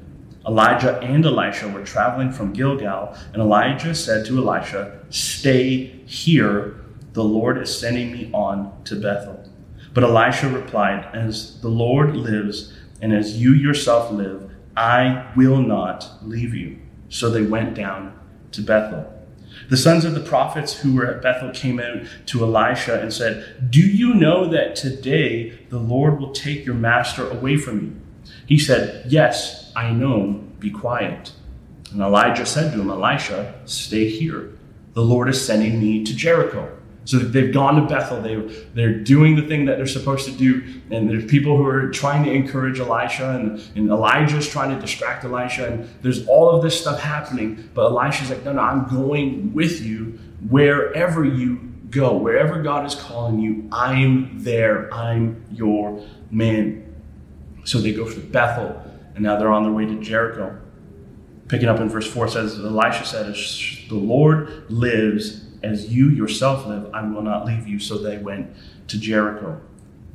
Elijah 0.47 0.99
and 0.99 1.25
Elisha 1.25 1.67
were 1.67 1.83
traveling 1.83 2.31
from 2.31 2.53
Gilgal, 2.53 3.15
and 3.33 3.41
Elijah 3.41 3.93
said 3.93 4.25
to 4.25 4.37
Elisha, 4.37 4.99
Stay 5.09 6.01
here, 6.05 6.79
the 7.13 7.23
Lord 7.23 7.57
is 7.57 7.77
sending 7.77 8.11
me 8.11 8.29
on 8.33 8.83
to 8.85 8.95
Bethel. 8.95 9.43
But 9.93 10.03
Elisha 10.03 10.49
replied, 10.49 11.09
As 11.13 11.59
the 11.61 11.69
Lord 11.69 12.15
lives, 12.15 12.73
and 13.01 13.13
as 13.13 13.41
you 13.41 13.53
yourself 13.53 14.11
live, 14.11 14.51
I 14.77 15.31
will 15.35 15.61
not 15.61 16.09
leave 16.23 16.53
you. 16.53 16.79
So 17.09 17.29
they 17.29 17.41
went 17.41 17.75
down 17.75 18.17
to 18.53 18.61
Bethel. 18.61 19.13
The 19.69 19.77
sons 19.77 20.05
of 20.05 20.13
the 20.13 20.19
prophets 20.21 20.79
who 20.79 20.95
were 20.95 21.05
at 21.05 21.21
Bethel 21.21 21.51
came 21.51 21.79
out 21.79 22.05
to 22.27 22.43
Elisha 22.43 23.01
and 23.01 23.13
said, 23.13 23.71
Do 23.71 23.81
you 23.81 24.13
know 24.13 24.47
that 24.47 24.75
today 24.75 25.59
the 25.69 25.79
Lord 25.79 26.19
will 26.19 26.31
take 26.31 26.65
your 26.65 26.75
master 26.75 27.29
away 27.29 27.57
from 27.57 27.81
you? 27.81 28.01
He 28.45 28.57
said, 28.57 29.11
Yes, 29.11 29.68
I 29.79 29.91
know. 29.91 30.43
Be 30.59 30.71
quiet. 30.71 31.31
And 31.93 32.01
Elijah 32.01 32.45
said 32.45 32.73
to 32.73 32.81
him, 32.81 32.89
Elisha, 32.91 33.55
stay 33.63 34.09
here. 34.09 34.51
The 34.93 35.01
Lord 35.01 35.29
is 35.29 35.43
sending 35.43 35.79
me 35.79 36.03
to 36.03 36.13
Jericho. 36.13 36.75
So 37.05 37.17
they've 37.17 37.53
gone 37.53 37.75
to 37.75 37.87
Bethel. 37.87 38.21
They, 38.21 38.35
they're 38.73 38.99
doing 38.99 39.37
the 39.37 39.41
thing 39.43 39.65
that 39.65 39.77
they're 39.77 39.87
supposed 39.87 40.25
to 40.25 40.33
do. 40.33 40.61
And 40.91 41.09
there's 41.09 41.23
people 41.25 41.55
who 41.55 41.65
are 41.65 41.89
trying 41.91 42.25
to 42.25 42.31
encourage 42.31 42.81
Elisha, 42.81 43.29
and, 43.29 43.63
and 43.75 43.89
Elijah's 43.89 44.49
trying 44.49 44.75
to 44.75 44.81
distract 44.81 45.23
Elisha. 45.23 45.71
And 45.71 45.89
there's 46.01 46.27
all 46.27 46.49
of 46.49 46.61
this 46.61 46.79
stuff 46.79 46.99
happening. 46.99 47.69
But 47.73 47.85
Elisha's 47.85 48.29
like, 48.29 48.43
no, 48.43 48.51
no, 48.51 48.61
I'm 48.61 48.85
going 48.89 49.53
with 49.53 49.81
you 49.81 50.19
wherever 50.49 51.23
you 51.23 51.55
go. 51.89 52.17
Wherever 52.17 52.61
God 52.61 52.85
is 52.85 52.95
calling 52.95 53.39
you, 53.39 53.69
I'm 53.71 54.43
there. 54.43 54.93
I'm 54.93 55.45
your 55.53 56.05
man. 56.29 56.85
So 57.63 57.79
they 57.79 57.93
go 57.93 58.11
to 58.11 58.19
Bethel, 58.19 58.83
and 59.19 59.25
now 59.25 59.37
they're 59.37 59.51
on 59.51 59.63
their 59.63 59.73
way 59.73 59.85
to 59.85 59.99
Jericho. 59.99 60.57
Picking 61.49 61.67
up 61.67 61.81
in 61.81 61.89
verse 61.89 62.09
4 62.09 62.29
says, 62.29 62.57
Elisha 62.57 63.03
said, 63.03 63.35
the 63.89 63.95
Lord 63.95 64.71
lives, 64.71 65.43
as 65.61 65.93
you 65.93 66.07
yourself 66.07 66.65
live, 66.65 66.89
I 66.93 67.05
will 67.05 67.21
not 67.21 67.45
leave 67.45 67.67
you. 67.67 67.79
So 67.79 67.97
they 67.97 68.17
went 68.17 68.55
to 68.87 68.97
Jericho. 68.97 69.59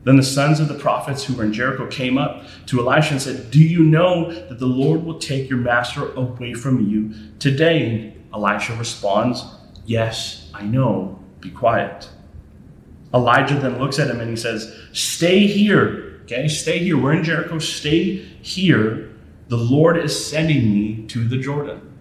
Then 0.04 0.16
the 0.16 0.22
sons 0.22 0.58
of 0.58 0.68
the 0.68 0.78
prophets 0.78 1.22
who 1.22 1.34
were 1.34 1.44
in 1.44 1.52
Jericho 1.52 1.86
came 1.86 2.16
up 2.16 2.44
to 2.68 2.80
Elisha 2.80 3.12
and 3.12 3.20
said, 3.20 3.50
Do 3.50 3.62
you 3.62 3.82
know 3.82 4.32
that 4.32 4.58
the 4.58 4.64
Lord 4.64 5.04
will 5.04 5.18
take 5.18 5.50
your 5.50 5.58
master 5.58 6.10
away 6.14 6.54
from 6.54 6.88
you 6.88 7.12
today? 7.38 8.16
Elisha 8.32 8.74
responds, 8.76 9.44
Yes, 9.84 10.50
I 10.54 10.62
know. 10.62 11.18
Be 11.40 11.50
quiet. 11.50 12.08
Elijah 13.12 13.58
then 13.58 13.78
looks 13.78 13.98
at 13.98 14.08
him 14.08 14.20
and 14.20 14.30
he 14.30 14.36
says, 14.36 14.74
Stay 14.94 15.46
here. 15.46 16.13
Okay, 16.24 16.48
stay 16.48 16.78
here. 16.78 16.96
We're 16.96 17.12
in 17.12 17.22
Jericho. 17.22 17.58
Stay 17.58 18.16
here. 18.42 19.10
The 19.48 19.56
Lord 19.58 19.98
is 19.98 20.26
sending 20.26 20.72
me 20.72 21.06
to 21.08 21.26
the 21.28 21.36
Jordan. 21.36 21.92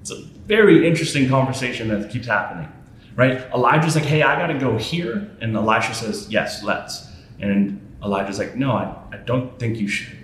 It's 0.00 0.10
a 0.10 0.22
very 0.46 0.86
interesting 0.86 1.28
conversation 1.28 1.88
that 1.88 2.10
keeps 2.10 2.26
happening, 2.26 2.70
right? 3.14 3.46
Elijah's 3.54 3.94
like, 3.94 4.04
hey, 4.04 4.22
I 4.22 4.36
got 4.38 4.48
to 4.48 4.58
go 4.58 4.76
here. 4.76 5.30
And 5.40 5.56
Elisha 5.56 5.94
says, 5.94 6.28
yes, 6.28 6.64
let's. 6.64 7.06
And 7.38 7.80
Elijah's 8.02 8.38
like, 8.38 8.56
no, 8.56 8.72
I, 8.72 8.96
I 9.12 9.16
don't 9.18 9.58
think 9.58 9.78
you 9.78 9.86
should. 9.88 10.18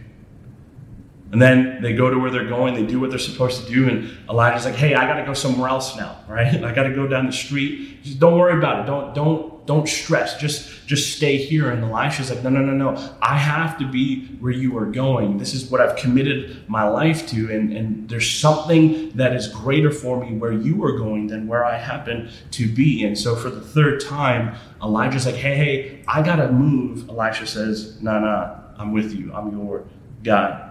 And 1.32 1.40
then 1.40 1.80
they 1.80 1.92
go 1.92 2.10
to 2.10 2.18
where 2.18 2.30
they're 2.30 2.48
going, 2.48 2.74
they 2.74 2.84
do 2.84 2.98
what 2.98 3.10
they're 3.10 3.18
supposed 3.18 3.64
to 3.64 3.72
do, 3.72 3.88
and 3.88 4.10
Elijah's 4.28 4.64
like, 4.64 4.74
hey, 4.74 4.94
I 4.94 5.06
gotta 5.06 5.24
go 5.24 5.32
somewhere 5.32 5.68
else 5.68 5.96
now, 5.96 6.24
right? 6.28 6.62
I 6.62 6.74
gotta 6.74 6.92
go 6.92 7.06
down 7.06 7.26
the 7.26 7.32
street. 7.32 8.02
Just 8.02 8.18
don't 8.18 8.36
worry 8.36 8.58
about 8.58 8.80
it. 8.80 8.86
Don't 8.86 9.14
don't 9.14 9.59
don't 9.70 9.88
stress. 9.88 10.36
Just 10.36 10.84
just 10.84 11.16
stay 11.16 11.36
here. 11.36 11.70
And 11.70 11.84
Elisha's 11.84 12.28
like, 12.28 12.42
no, 12.42 12.50
no, 12.50 12.60
no, 12.60 12.72
no. 12.72 12.90
I 13.22 13.36
have 13.36 13.78
to 13.78 13.88
be 13.88 14.26
where 14.40 14.50
you 14.50 14.76
are 14.76 14.86
going. 14.86 15.38
This 15.38 15.54
is 15.54 15.70
what 15.70 15.80
I've 15.80 15.94
committed 15.94 16.68
my 16.68 16.82
life 16.82 17.28
to, 17.28 17.48
and, 17.54 17.72
and 17.72 18.08
there's 18.08 18.28
something 18.28 19.12
that 19.12 19.32
is 19.32 19.46
greater 19.46 19.92
for 19.92 20.20
me 20.20 20.36
where 20.36 20.50
you 20.50 20.84
are 20.84 20.98
going 20.98 21.28
than 21.28 21.46
where 21.46 21.64
I 21.64 21.76
happen 21.76 22.30
to 22.50 22.68
be. 22.68 23.04
And 23.04 23.16
so 23.16 23.36
for 23.36 23.48
the 23.48 23.60
third 23.60 24.00
time, 24.00 24.56
Elijah's 24.82 25.26
like, 25.26 25.36
hey, 25.36 25.54
hey, 25.54 26.02
I 26.08 26.20
gotta 26.22 26.50
move. 26.50 27.08
Elisha 27.08 27.46
says, 27.46 28.02
no, 28.02 28.10
nah, 28.10 28.18
no, 28.18 28.26
nah, 28.26 28.56
I'm 28.76 28.92
with 28.92 29.14
you. 29.14 29.32
I'm 29.32 29.52
your 29.52 29.84
guy. 30.24 30.66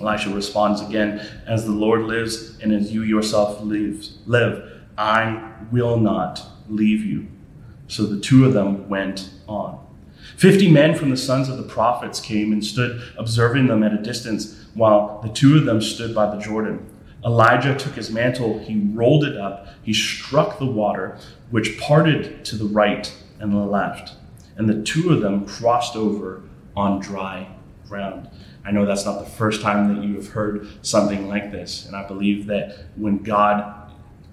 Elisha 0.00 0.30
responds 0.30 0.80
again, 0.80 1.24
As 1.46 1.64
the 1.64 1.70
Lord 1.70 2.02
lives 2.02 2.58
and 2.58 2.72
as 2.72 2.92
you 2.92 3.04
yourself 3.04 3.60
live, 3.62 4.72
I 4.98 5.52
will 5.70 5.96
not 5.96 6.44
leave 6.68 7.04
you. 7.04 7.28
So 7.88 8.04
the 8.04 8.20
two 8.20 8.44
of 8.44 8.52
them 8.52 8.88
went 8.88 9.30
on. 9.48 9.84
Fifty 10.36 10.70
men 10.70 10.94
from 10.94 11.10
the 11.10 11.16
sons 11.16 11.48
of 11.48 11.56
the 11.56 11.62
prophets 11.64 12.20
came 12.20 12.52
and 12.52 12.64
stood 12.64 13.02
observing 13.16 13.66
them 13.66 13.82
at 13.82 13.92
a 13.92 14.02
distance 14.02 14.66
while 14.74 15.20
the 15.22 15.30
two 15.30 15.56
of 15.56 15.64
them 15.64 15.80
stood 15.80 16.14
by 16.14 16.32
the 16.32 16.40
Jordan. 16.40 16.86
Elijah 17.24 17.76
took 17.76 17.94
his 17.94 18.10
mantle, 18.10 18.58
he 18.60 18.80
rolled 18.94 19.24
it 19.24 19.36
up, 19.36 19.66
he 19.82 19.92
struck 19.92 20.58
the 20.58 20.66
water, 20.66 21.18
which 21.50 21.78
parted 21.78 22.44
to 22.44 22.56
the 22.56 22.66
right 22.66 23.12
and 23.40 23.52
the 23.52 23.56
left, 23.56 24.12
and 24.56 24.68
the 24.68 24.82
two 24.82 25.10
of 25.10 25.20
them 25.20 25.44
crossed 25.44 25.96
over 25.96 26.42
on 26.76 27.00
dry 27.00 27.48
ground. 27.88 28.28
I 28.64 28.70
know 28.70 28.84
that's 28.84 29.04
not 29.04 29.18
the 29.18 29.30
first 29.30 29.62
time 29.62 29.94
that 29.94 30.04
you 30.04 30.14
have 30.16 30.28
heard 30.28 30.68
something 30.82 31.26
like 31.26 31.50
this. 31.50 31.86
And 31.86 31.96
I 31.96 32.06
believe 32.06 32.46
that 32.46 32.76
when 32.96 33.18
God 33.18 33.77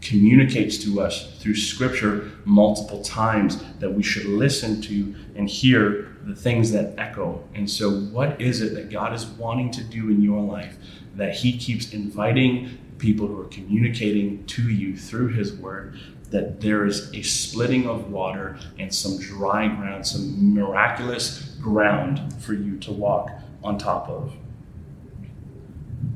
communicates 0.06 0.78
to 0.78 1.02
us 1.02 1.36
through 1.40 1.56
scripture 1.56 2.32
multiple 2.46 3.02
times, 3.02 3.64
that 3.80 3.92
we 3.92 4.04
should 4.04 4.26
listen 4.26 4.80
to 4.80 5.16
and 5.36 5.50
hear 5.50 6.16
the 6.24 6.36
things 6.36 6.72
that 6.72 6.94
echo. 6.98 7.44
And 7.56 7.70
so, 7.70 7.90
what 7.90 8.40
is 8.40 8.62
it 8.62 8.76
that 8.76 8.92
God 8.92 9.14
is 9.14 9.26
wanting 9.26 9.72
to 9.72 9.84
do 9.84 10.10
in 10.10 10.22
your 10.22 10.42
life 10.42 10.78
that 11.16 11.36
He 11.36 11.58
keeps 11.58 11.92
inviting 11.92 12.78
people 13.00 13.28
who 13.28 13.42
are 13.42 13.48
communicating 13.48 14.46
to 14.46 14.70
you 14.70 14.96
through 14.96 15.30
His 15.30 15.54
Word? 15.54 16.00
That 16.30 16.62
there 16.62 16.86
is 16.86 17.12
a 17.14 17.22
splitting 17.24 17.88
of 17.88 18.12
water 18.12 18.58
and 18.78 18.94
some 18.94 19.20
dry 19.20 19.68
ground, 19.68 20.06
some 20.06 20.54
miraculous 20.54 21.56
ground 21.62 22.34
for 22.42 22.54
you 22.54 22.78
to 22.80 22.92
walk 22.92 23.32
on 23.64 23.78
top 23.78 24.08
of. 24.10 24.36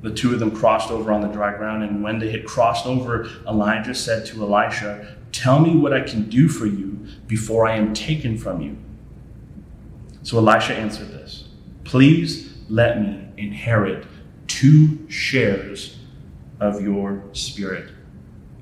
The 0.01 0.13
two 0.13 0.33
of 0.33 0.39
them 0.39 0.51
crossed 0.51 0.91
over 0.91 1.11
on 1.11 1.21
the 1.21 1.27
dry 1.27 1.55
ground, 1.57 1.83
and 1.83 2.01
when 2.01 2.19
they 2.19 2.31
had 2.31 2.45
crossed 2.45 2.85
over, 2.85 3.29
Elijah 3.47 3.93
said 3.93 4.25
to 4.27 4.41
Elisha, 4.41 5.17
Tell 5.31 5.59
me 5.59 5.75
what 5.75 5.93
I 5.93 6.01
can 6.01 6.29
do 6.29 6.47
for 6.47 6.65
you 6.65 7.05
before 7.27 7.67
I 7.67 7.75
am 7.75 7.93
taken 7.93 8.37
from 8.37 8.61
you. 8.61 8.77
So 10.23 10.37
Elisha 10.37 10.73
answered 10.73 11.09
this 11.09 11.49
Please 11.83 12.57
let 12.69 13.01
me 13.01 13.27
inherit 13.37 14.05
two 14.47 15.09
shares 15.09 15.97
of 16.59 16.81
your 16.81 17.23
spirit. 17.33 17.91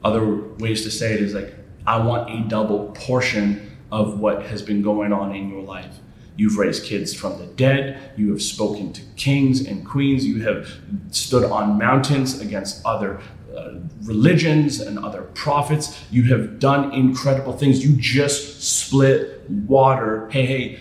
Other 0.04 0.44
ways 0.60 0.84
to 0.84 0.92
say 0.92 1.14
it 1.14 1.22
is 1.22 1.34
like, 1.34 1.54
I 1.86 1.98
want 1.98 2.30
a 2.30 2.48
double 2.48 2.92
portion 2.94 3.78
of 3.92 4.20
what 4.20 4.44
has 4.44 4.62
been 4.62 4.82
going 4.82 5.14
on 5.14 5.36
in 5.36 5.50
your 5.50 5.62
life. 5.62 5.98
You've 6.38 6.58
raised 6.58 6.86
kids 6.86 7.14
from 7.14 7.40
the 7.40 7.48
dead. 7.48 8.12
You 8.16 8.30
have 8.32 8.42
spoken 8.42 8.94
to 8.94 9.02
kings 9.16 9.66
and 9.66 9.86
queens. 9.86 10.26
You 10.26 10.44
have 10.44 10.72
stood 11.12 11.44
on 11.44 11.78
mountains 11.78 12.40
against 12.40 12.86
other 12.86 13.20
uh, 13.56 13.80
religions 14.04 14.80
and 14.80 15.00
other 15.00 15.24
prophets. 15.24 16.00
You 16.12 16.24
have 16.26 16.60
done 16.60 16.94
incredible 16.94 17.54
things. 17.54 17.84
You 17.84 17.96
just 17.98 18.62
split 18.62 19.50
water. 19.50 20.30
Hey, 20.30 20.46
hey, 20.46 20.80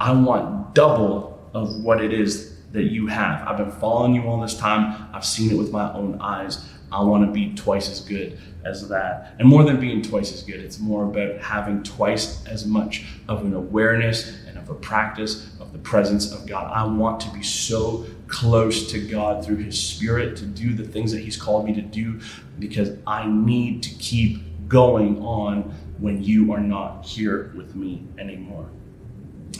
I 0.00 0.12
want 0.12 0.74
double 0.74 1.48
of 1.54 1.82
what 1.82 2.02
it 2.02 2.12
is 2.12 2.56
that 2.72 2.84
you 2.84 3.06
have. 3.06 3.46
I've 3.46 3.56
been 3.56 3.70
following 3.70 4.14
you 4.14 4.22
all 4.22 4.40
this 4.40 4.58
time. 4.58 5.08
I've 5.12 5.24
seen 5.24 5.52
it 5.52 5.56
with 5.56 5.70
my 5.70 5.92
own 5.94 6.20
eyes. 6.20 6.68
I 6.92 7.02
want 7.02 7.24
to 7.26 7.32
be 7.32 7.54
twice 7.54 7.88
as 7.90 8.00
good 8.00 8.38
as 8.64 8.88
that. 8.88 9.34
And 9.38 9.48
more 9.48 9.64
than 9.64 9.80
being 9.80 10.02
twice 10.02 10.32
as 10.32 10.42
good, 10.42 10.60
it's 10.60 10.78
more 10.78 11.04
about 11.04 11.40
having 11.40 11.82
twice 11.82 12.44
as 12.46 12.66
much 12.66 13.04
of 13.28 13.44
an 13.44 13.54
awareness 13.54 14.36
a 14.70 14.74
practice 14.74 15.48
of 15.60 15.72
the 15.72 15.78
presence 15.78 16.32
of 16.32 16.46
God. 16.46 16.70
I 16.72 16.84
want 16.84 17.20
to 17.20 17.30
be 17.30 17.42
so 17.42 18.06
close 18.26 18.90
to 18.90 19.08
God 19.08 19.44
through 19.44 19.56
His 19.56 19.78
Spirit 19.78 20.36
to 20.38 20.44
do 20.44 20.74
the 20.74 20.84
things 20.84 21.12
that 21.12 21.20
He's 21.20 21.36
called 21.36 21.64
me 21.64 21.74
to 21.74 21.82
do 21.82 22.20
because 22.58 22.90
I 23.06 23.26
need 23.26 23.82
to 23.84 23.90
keep 23.96 24.42
going 24.68 25.22
on 25.22 25.74
when 25.98 26.22
you 26.22 26.52
are 26.52 26.60
not 26.60 27.04
here 27.04 27.52
with 27.56 27.74
me 27.74 28.06
anymore. 28.18 28.68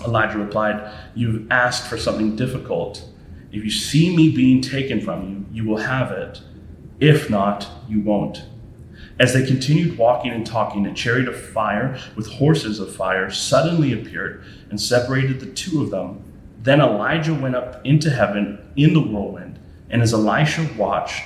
Elijah 0.05 0.39
replied, 0.39 0.93
You've 1.15 1.51
asked 1.51 1.89
for 1.89 1.97
something 1.97 2.37
difficult. 2.37 3.05
If 3.53 3.65
you 3.65 3.71
see 3.71 4.15
me 4.15 4.31
being 4.31 4.61
taken 4.61 5.01
from 5.01 5.29
you, 5.29 5.47
you 5.53 5.69
will 5.69 5.79
have 5.79 6.11
it. 6.11 6.41
If 7.01 7.31
not, 7.31 7.69
you 7.89 8.01
won't. 8.01 8.43
As 9.19 9.33
they 9.33 9.47
continued 9.47 9.97
walking 9.97 10.33
and 10.33 10.47
talking, 10.47 10.85
a 10.87 10.93
chariot 10.93 11.29
of 11.29 11.41
fire 11.41 11.99
with 12.17 12.31
horses 12.33 12.79
of 12.79 12.95
fire 12.95 13.31
suddenly 13.31 13.93
appeared 13.93 14.45
and 14.69 14.81
separated 14.81 15.41
the 15.41 15.47
two 15.47 15.83
of 15.83 15.91
them. 15.91 16.23
Then 16.63 16.81
Elijah 16.81 17.33
went 17.33 17.57
up 17.57 17.85
into 17.85 18.11
heaven 18.11 18.59
in 18.77 18.93
the 18.93 19.01
whirlwind, 19.01 19.59
and 19.89 20.03
as 20.03 20.13
Elisha 20.13 20.69
watched, 20.77 21.23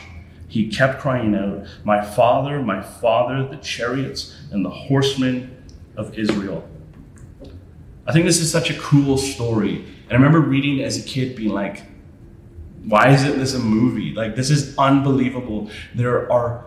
he 0.47 0.69
kept 0.69 1.01
crying 1.01 1.35
out, 1.35 1.67
My 1.85 2.05
father, 2.05 2.63
my 2.63 2.83
father, 2.83 3.47
the 3.49 3.57
chariots 3.57 4.37
and 4.53 4.65
the 4.65 4.71
horsemen 4.71 5.65
of 5.97 6.17
Israel. 6.19 6.69
I 8.07 8.13
think 8.13 8.27
this 8.27 8.41
is 8.41 8.51
such 8.51 8.71
a 8.71 8.79
cool 8.79 9.17
story. 9.17 9.85
And 10.09 10.11
I 10.11 10.15
remember 10.15 10.41
reading 10.41 10.83
as 10.83 10.99
a 10.99 11.07
kid 11.09 11.37
being 11.37 11.51
like, 11.51 11.83
why 12.85 13.11
isn't 13.11 13.39
this 13.39 13.55
a 13.55 13.59
movie? 13.59 14.13
Like, 14.13 14.35
this 14.35 14.51
is 14.51 14.77
unbelievable. 14.79 15.71
There 15.95 16.31
are 16.33 16.65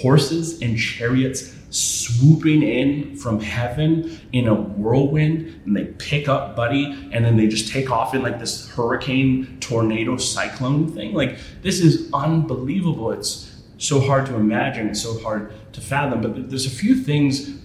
horses 0.00 0.60
and 0.62 0.78
chariots 0.78 1.54
swooping 1.70 2.62
in 2.62 3.16
from 3.16 3.40
heaven 3.40 4.20
in 4.32 4.46
a 4.46 4.54
whirlwind 4.54 5.60
and 5.64 5.74
they 5.74 5.84
pick 5.84 6.28
up 6.28 6.54
buddy 6.54 7.08
and 7.12 7.24
then 7.24 7.36
they 7.36 7.46
just 7.46 7.72
take 7.72 7.90
off 7.90 8.14
in 8.14 8.22
like 8.22 8.38
this 8.38 8.68
hurricane 8.70 9.58
tornado 9.58 10.16
cyclone 10.18 10.92
thing. 10.92 11.14
Like 11.14 11.38
this 11.62 11.80
is 11.80 12.10
unbelievable. 12.12 13.10
It's 13.12 13.62
so 13.78 14.00
hard 14.00 14.26
to 14.26 14.34
imagine. 14.36 14.88
It's 14.88 15.02
so 15.02 15.18
hard 15.20 15.52
to 15.72 15.80
fathom. 15.80 16.20
But 16.20 16.50
there's 16.50 16.66
a 16.66 16.70
few 16.70 16.94
things 16.94 17.58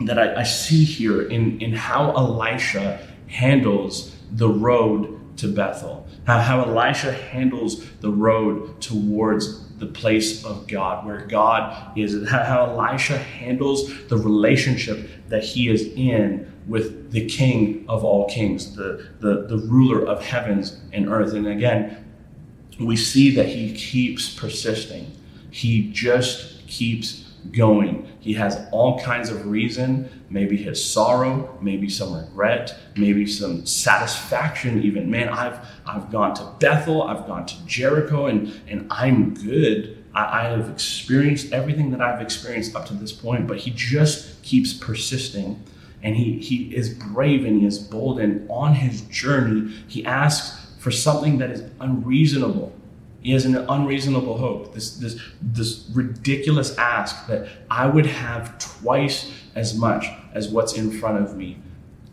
that 0.00 0.18
I, 0.18 0.40
I 0.40 0.42
see 0.44 0.84
here 0.84 1.22
in, 1.22 1.60
in 1.60 1.74
how 1.74 2.12
elisha 2.12 3.06
handles 3.26 4.14
the 4.30 4.48
road 4.48 5.36
to 5.38 5.48
bethel. 5.48 6.06
How, 6.24 6.38
how 6.38 6.62
elisha 6.62 7.12
handles 7.12 7.84
the 8.00 8.10
road 8.10 8.80
towards 8.80 9.61
the 9.82 9.88
place 9.88 10.44
of 10.44 10.68
God, 10.68 11.04
where 11.04 11.26
God 11.26 11.98
is, 11.98 12.28
how 12.28 12.66
Elisha 12.70 13.18
handles 13.18 13.92
the 14.06 14.16
relationship 14.16 15.10
that 15.28 15.42
he 15.42 15.68
is 15.68 15.92
in 15.96 16.50
with 16.68 17.10
the 17.10 17.26
King 17.26 17.84
of 17.88 18.04
all 18.04 18.28
kings, 18.28 18.76
the, 18.76 19.08
the, 19.18 19.46
the 19.48 19.58
ruler 19.66 20.06
of 20.06 20.24
heavens 20.24 20.80
and 20.92 21.08
earth. 21.08 21.32
And 21.34 21.48
again, 21.48 22.04
we 22.78 22.96
see 22.96 23.34
that 23.34 23.46
he 23.46 23.74
keeps 23.74 24.32
persisting. 24.32 25.10
He 25.50 25.90
just 25.90 26.64
keeps 26.68 27.21
going. 27.50 28.08
He 28.20 28.34
has 28.34 28.66
all 28.70 29.00
kinds 29.00 29.28
of 29.28 29.46
reason, 29.46 30.08
maybe 30.30 30.56
his 30.56 30.84
sorrow, 30.84 31.58
maybe 31.60 31.88
some 31.88 32.14
regret, 32.14 32.78
maybe 32.96 33.26
some 33.26 33.66
satisfaction 33.66 34.82
even. 34.82 35.10
Man, 35.10 35.28
I've 35.28 35.58
I've 35.86 36.10
gone 36.10 36.34
to 36.36 36.44
Bethel, 36.60 37.02
I've 37.02 37.26
gone 37.26 37.46
to 37.46 37.66
Jericho, 37.66 38.26
and, 38.26 38.52
and 38.68 38.86
I'm 38.90 39.34
good. 39.34 40.04
I, 40.14 40.40
I 40.40 40.44
have 40.50 40.70
experienced 40.70 41.52
everything 41.52 41.90
that 41.90 42.00
I've 42.00 42.20
experienced 42.20 42.76
up 42.76 42.86
to 42.86 42.94
this 42.94 43.12
point, 43.12 43.46
but 43.46 43.58
he 43.58 43.70
just 43.70 44.42
keeps 44.42 44.72
persisting. 44.72 45.62
And 46.04 46.16
he, 46.16 46.38
he 46.38 46.74
is 46.74 46.94
brave 46.94 47.44
and 47.44 47.60
he 47.60 47.66
is 47.66 47.78
bold. 47.78 48.18
And 48.18 48.50
on 48.50 48.74
his 48.74 49.02
journey, 49.02 49.72
he 49.86 50.04
asks 50.04 50.66
for 50.78 50.90
something 50.90 51.38
that 51.38 51.52
is 51.52 51.62
unreasonable 51.80 52.72
he 53.22 53.32
has 53.32 53.44
an 53.44 53.56
unreasonable 53.56 54.36
hope, 54.36 54.74
this, 54.74 54.96
this, 54.96 55.20
this 55.40 55.88
ridiculous 55.92 56.76
ask 56.76 57.28
that 57.28 57.48
I 57.70 57.86
would 57.86 58.06
have 58.06 58.58
twice 58.58 59.32
as 59.54 59.76
much 59.76 60.06
as 60.34 60.48
what's 60.48 60.74
in 60.74 60.90
front 60.90 61.22
of 61.22 61.36
me 61.36 61.58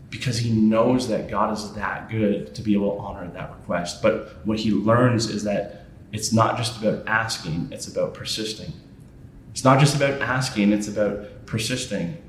because 0.08 0.38
he 0.38 0.50
knows 0.50 1.08
that 1.08 1.28
God 1.28 1.52
is 1.52 1.72
that 1.74 2.08
good 2.10 2.54
to 2.54 2.62
be 2.62 2.74
able 2.74 2.94
to 2.96 3.00
honor 3.00 3.28
that 3.28 3.50
request. 3.50 4.02
But 4.02 4.44
what 4.44 4.58
he 4.58 4.70
learns 4.70 5.28
is 5.28 5.44
that 5.44 5.86
it's 6.12 6.32
not 6.32 6.56
just 6.56 6.80
about 6.80 7.06
asking, 7.06 7.68
it's 7.72 7.88
about 7.88 8.14
persisting. 8.14 8.72
It's 9.52 9.64
not 9.64 9.80
just 9.80 9.96
about 9.96 10.20
asking, 10.20 10.72
it's 10.72 10.88
about 10.88 11.46
persisting 11.46 12.19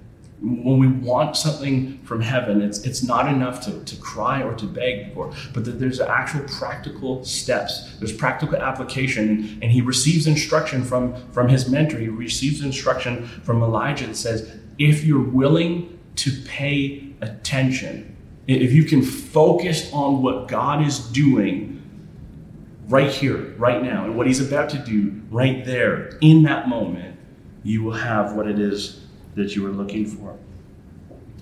when 0.42 0.80
we 0.80 0.88
want 0.88 1.38
something 1.38 2.00
from 2.00 2.20
heaven, 2.20 2.64
it's, 2.64 2.80
it's 2.80 3.04
not 3.04 3.32
enough 3.32 3.62
to, 3.62 3.84
to 3.84 3.96
cry 3.98 4.42
or 4.42 4.56
to 4.56 4.66
beg 4.66 5.14
for, 5.14 5.32
but 5.54 5.66
that 5.66 5.80
there's 5.80 6.00
actual 6.00 6.42
practical 6.58 7.24
steps. 7.24 7.92
There's 8.00 8.12
practical 8.12 8.58
application. 8.58 9.60
And 9.62 9.72
he 9.72 9.82
receives 9.82 10.26
instruction 10.26 10.84
from, 10.84 11.14
from 11.32 11.48
his 11.48 11.70
mentor. 11.70 12.00
He 12.00 12.08
receives 12.08 12.62
instruction 12.62 13.28
from 13.44 13.62
Elijah 13.62 14.08
that 14.08 14.16
says, 14.16 14.52
if 14.80 15.04
you're 15.04 15.24
willing 15.24 16.00
to 16.16 16.32
pay 16.46 17.14
attention, 17.22 18.18
if 18.48 18.74
you 18.74 18.84
can 18.84 19.04
focus 19.04 19.94
on 19.94 20.24
what 20.24 20.48
God 20.48 20.84
is 20.84 21.00
doing 21.12 21.78
right 22.88 23.12
here, 23.12 23.54
right 23.58 23.84
now, 23.84 24.06
and 24.06 24.18
what 24.18 24.26
he's 24.26 24.46
about 24.46 24.70
to 24.72 24.80
do 24.80 25.22
right 25.30 25.64
there 25.66 26.18
in 26.20 26.42
that 26.44 26.68
moment, 26.68 27.20
you 27.64 27.84
will 27.84 27.94
have 27.94 28.34
what 28.34 28.48
it 28.48 28.58
is 28.58 29.01
that 29.36 29.56
you 29.56 29.64
were 29.64 29.70
looking 29.70 30.06
for. 30.06 30.38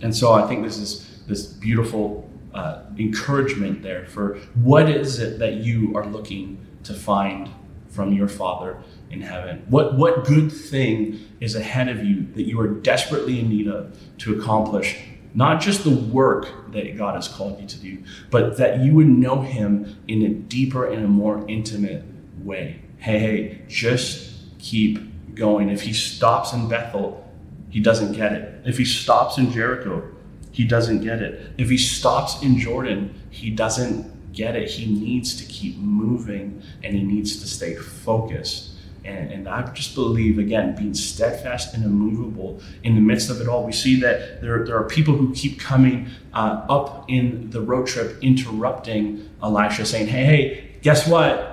And 0.02 0.15
so 0.15 0.34
I 0.34 0.47
think 0.47 0.63
this 0.63 0.78
is 0.78 1.21
this 1.28 1.45
beautiful 1.45 2.30
uh, 2.54 2.82
encouragement 2.97 3.84
there 3.84 4.06
for 4.08 4.38
what 4.56 4.89
is 4.89 5.19
it 5.19 5.39
that 5.39 5.56
you 5.56 5.95
are 5.95 6.06
looking 6.06 6.65
to 6.84 6.93
find 6.93 7.49
from 7.89 8.13
your 8.13 8.28
Father 8.28 8.78
in 9.10 9.21
heaven? 9.21 9.65
What, 9.67 9.95
what 9.97 10.25
good 10.25 10.52
thing 10.52 11.19
is 11.39 11.56
ahead 11.56 11.89
of 11.89 12.04
you 12.04 12.28
that 12.36 12.43
you 12.43 12.60
are 12.60 12.67
desperately 12.67 13.39
in 13.39 13.49
need 13.49 13.67
of 13.67 13.97
to 14.19 14.39
accomplish 14.39 14.97
not 15.34 15.62
just 15.62 15.84
the 15.84 15.91
work 15.91 16.71
that 16.71 16.97
God 16.97 17.15
has 17.15 17.28
called 17.28 17.60
you 17.62 17.67
to 17.67 17.78
do, 17.78 18.04
but 18.32 18.58
that 18.58 18.80
you 18.80 18.93
would 18.95 19.08
know 19.08 19.41
Him 19.41 19.97
in 20.08 20.23
a 20.23 20.30
deeper 20.30 20.89
and 20.89 21.06
a 21.06 21.08
more 21.08 21.47
intimate 21.47 22.04
way? 22.39 22.82
Hey, 22.97 23.19
hey, 23.19 23.62
just 23.67 24.36
keep 24.58 25.36
going. 25.36 25.69
If 25.69 25.84
He 25.84 25.93
stops 25.93 26.54
in 26.54 26.67
Bethel, 26.67 27.29
he 27.70 27.80
doesn't 27.80 28.14
get 28.14 28.32
it. 28.34 28.62
If 28.66 28.78
he 28.78 28.86
stops 28.86 29.38
in 29.38 29.52
Jericho, 29.52 30.08
he 30.52 30.66
doesn't 30.66 31.02
get 31.02 31.22
it. 31.22 31.54
If 31.58 31.70
he 31.70 31.78
stops 31.78 32.42
in 32.42 32.58
Jordan, 32.58 33.14
he 33.30 33.50
doesn't 33.50 34.34
get 34.34 34.56
it. 34.56 34.70
He 34.70 34.86
needs 34.86 35.36
to 35.38 35.46
keep 35.46 35.78
moving 35.78 36.62
and 36.84 36.96
he 36.96 37.04
needs 37.04 37.40
to 37.42 37.48
stay 37.48 37.76
focused. 37.76 38.72
And, 39.06 39.32
and, 39.32 39.48
I 39.48 39.62
just 39.74 39.96
believe, 39.96 40.40
again, 40.40 40.76
being 40.76 40.94
steadfast 40.94 41.74
and 41.74 41.86
immovable 41.86 42.62
in 42.84 42.96
the 42.96 43.02
midst 43.02 43.30
of 43.30 43.40
it 43.40 43.48
all. 43.48 43.66
We 43.66 43.72
see 43.72 44.00
that 44.02 44.42
there, 44.42 44.66
there 44.66 44.78
are 44.78 44.84
people 44.84 45.16
who 45.16 45.34
keep 45.34 45.60
coming 45.60 46.10
uh, 46.34 46.66
up 46.70 47.06
in 47.08 47.50
the 47.50 47.62
road 47.62 47.88
trip, 47.88 48.22
interrupting 48.22 49.30
Elisha, 49.42 49.86
saying, 49.86 50.08
Hey, 50.08 50.26
hey, 50.26 50.72
guess 50.82 51.08
what? 51.08 51.49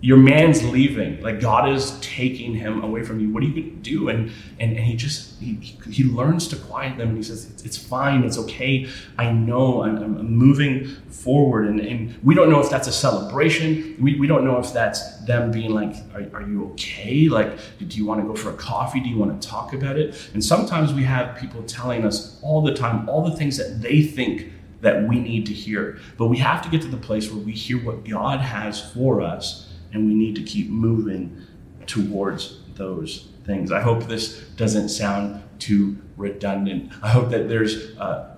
Your 0.00 0.16
man's 0.16 0.62
leaving. 0.64 1.20
Like 1.20 1.40
god 1.40 1.68
is 1.68 1.98
taking 2.00 2.54
him 2.54 2.84
away 2.84 3.02
from 3.02 3.18
you. 3.18 3.30
What 3.30 3.42
are 3.42 3.46
you 3.46 3.62
going 3.62 3.82
to 3.82 3.90
do? 3.90 4.08
And, 4.08 4.30
and 4.60 4.76
and 4.76 4.86
he 4.86 4.94
just 4.94 5.40
he, 5.40 5.54
he 5.90 6.04
learns 6.04 6.46
to 6.48 6.56
quiet 6.56 6.98
them 6.98 7.08
and 7.08 7.16
he 7.16 7.22
says 7.22 7.50
it's, 7.50 7.64
it's 7.64 7.76
fine. 7.76 8.22
It's 8.22 8.38
okay. 8.38 8.88
I 9.18 9.32
know 9.32 9.82
i'm, 9.82 9.96
I'm 9.96 10.32
moving 10.32 10.86
forward. 11.10 11.66
And, 11.66 11.80
and 11.80 12.16
we 12.22 12.34
don't 12.34 12.48
know 12.48 12.60
if 12.60 12.70
that's 12.70 12.86
a 12.86 12.92
celebration. 12.92 13.96
We, 13.98 14.14
we 14.20 14.28
don't 14.28 14.44
know 14.44 14.58
if 14.58 14.72
that's 14.72 15.18
them 15.24 15.50
being 15.50 15.74
like 15.74 15.96
are, 16.14 16.28
are 16.32 16.42
you 16.42 16.70
okay? 16.72 17.28
Like 17.28 17.58
do 17.78 17.96
you 17.96 18.06
want 18.06 18.20
to 18.20 18.26
go 18.26 18.36
for 18.36 18.50
a 18.50 18.56
coffee? 18.56 19.00
Do 19.00 19.08
you 19.08 19.18
want 19.18 19.40
to 19.40 19.48
talk 19.48 19.72
about 19.72 19.98
it? 19.98 20.30
And 20.32 20.44
sometimes 20.44 20.92
we 20.92 21.02
have 21.04 21.36
people 21.36 21.62
telling 21.64 22.04
us 22.04 22.38
all 22.42 22.62
the 22.62 22.74
time 22.74 23.08
all 23.08 23.28
the 23.28 23.36
things 23.36 23.56
that 23.56 23.82
they 23.82 24.02
think 24.02 24.52
that 24.80 25.08
we 25.08 25.18
need 25.18 25.44
to 25.46 25.52
hear. 25.52 25.98
But 26.16 26.26
we 26.26 26.36
have 26.36 26.62
to 26.62 26.68
get 26.68 26.82
to 26.82 26.88
the 26.88 26.96
place 26.96 27.32
where 27.32 27.42
we 27.42 27.50
hear 27.50 27.84
what 27.84 28.08
god 28.08 28.38
has 28.38 28.80
for 28.92 29.20
us 29.20 29.67
and 29.92 30.06
we 30.06 30.14
need 30.14 30.34
to 30.36 30.42
keep 30.42 30.68
moving 30.68 31.44
towards 31.86 32.60
those 32.74 33.28
things. 33.44 33.72
I 33.72 33.80
hope 33.80 34.04
this 34.04 34.40
doesn't 34.56 34.90
sound 34.90 35.42
too 35.58 35.96
redundant. 36.16 36.92
I 37.02 37.08
hope 37.08 37.30
that 37.30 37.48
there's 37.48 37.96
uh, 37.98 38.36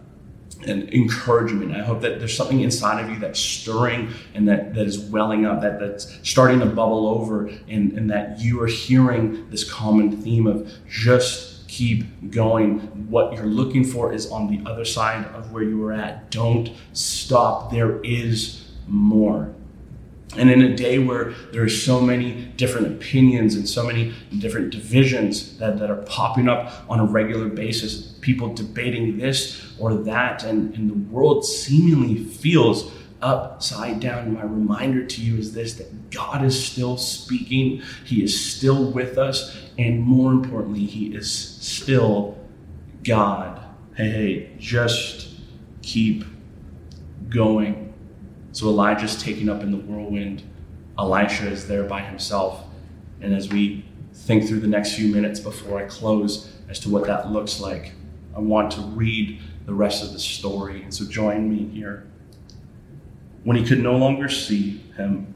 an 0.67 0.89
encouragement. 0.93 1.75
I 1.75 1.83
hope 1.83 2.01
that 2.03 2.19
there's 2.19 2.37
something 2.37 2.61
inside 2.61 3.03
of 3.03 3.11
you 3.11 3.19
that's 3.19 3.41
stirring 3.41 4.11
and 4.35 4.47
that, 4.49 4.75
that 4.75 4.87
is 4.87 4.99
welling 4.99 5.47
up, 5.47 5.63
that, 5.63 5.81
that's 5.81 6.19
starting 6.29 6.61
to 6.61 6.67
bubble 6.67 7.09
over, 7.09 7.49
and, 7.69 7.93
and 7.93 8.11
that 8.11 8.41
you 8.41 8.61
are 8.63 8.67
hearing 8.67 9.49
this 9.51 9.71
common 9.71 10.17
theme 10.17 10.47
of 10.47 10.71
just 10.89 11.67
keep 11.69 12.31
going. 12.31 12.81
What 13.09 13.33
you're 13.35 13.47
looking 13.47 13.85
for 13.85 14.13
is 14.13 14.31
on 14.31 14.49
the 14.49 14.69
other 14.69 14.85
side 14.85 15.25
of 15.27 15.53
where 15.53 15.63
you 15.63 15.79
were 15.79 15.93
at. 15.93 16.31
Don't 16.31 16.71
stop. 16.93 17.71
There 17.71 18.01
is 18.01 18.71
more. 18.87 19.55
And 20.37 20.49
in 20.49 20.63
a 20.63 20.77
day 20.77 20.99
where 20.99 21.33
there 21.53 21.63
are 21.63 21.69
so 21.69 22.01
many 22.01 22.53
different 22.57 22.87
opinions 22.87 23.57
and 23.57 23.69
so 23.69 23.85
many 23.85 24.15
different 24.39 24.71
divisions 24.71 25.59
that, 25.59 25.79
that 25.81 25.91
are 25.91 26.03
popping 26.03 26.49
up 26.49 26.85
on 26.89 27.01
a 27.01 27.05
regular 27.05 27.49
basis, 27.49 28.15
people 28.21 28.55
debating 28.55 29.19
this 29.19 29.75
or 29.79 29.95
that, 29.95 30.45
and, 30.45 30.75
and 30.77 30.89
the 30.89 31.13
world 31.13 31.45
seemingly 31.45 32.23
feels 32.23 32.93
upside 33.23 34.01
down. 34.01 34.35
My 34.35 34.43
reminder 34.43 35.05
to 35.05 35.21
you 35.21 35.37
is 35.37 35.53
this 35.53 35.75
that 35.75 36.11
God 36.11 36.45
is 36.45 36.65
still 36.65 36.97
speaking, 36.97 37.83
He 38.05 38.23
is 38.23 38.39
still 38.39 38.91
with 38.93 39.19
us, 39.19 39.57
and 39.79 40.01
more 40.01 40.31
importantly, 40.31 40.87
He 40.87 41.15
is 41.15 41.31
still 41.31 42.39
God. 43.03 43.61
Hey, 43.97 44.11
hey, 44.11 44.53
just 44.59 45.29
keep 45.83 46.25
going. 47.29 47.90
So 48.53 48.69
Elijah's 48.69 49.23
taken 49.23 49.49
up 49.49 49.63
in 49.63 49.71
the 49.71 49.79
whirlwind. 49.79 50.43
Elisha 50.99 51.49
is 51.49 51.69
there 51.69 51.85
by 51.85 52.01
himself. 52.01 52.65
And 53.21 53.35
as 53.35 53.49
we 53.49 53.85
think 54.13 54.47
through 54.47 54.61
the 54.61 54.67
next 54.67 54.95
few 54.95 55.13
minutes 55.13 55.41
before 55.41 55.79
I 55.79 55.85
close 55.85 56.53
as 56.69 56.79
to 56.81 56.91
what 56.91 57.07
that 57.07 57.31
looks 57.31 57.61
like. 57.61 57.93
I 58.35 58.41
want 58.41 58.71
to 58.73 58.81
read 58.81 59.41
the 59.67 59.75
rest 59.75 60.05
of 60.05 60.13
the 60.13 60.19
story, 60.19 60.83
and 60.83 60.95
so 60.95 61.05
join 61.05 61.51
me 61.51 61.69
here. 61.75 62.07
When 63.45 63.57
he 63.57 63.65
could 63.65 63.81
no 63.81 63.97
longer 63.97 64.29
see 64.29 64.79
him, 64.97 65.35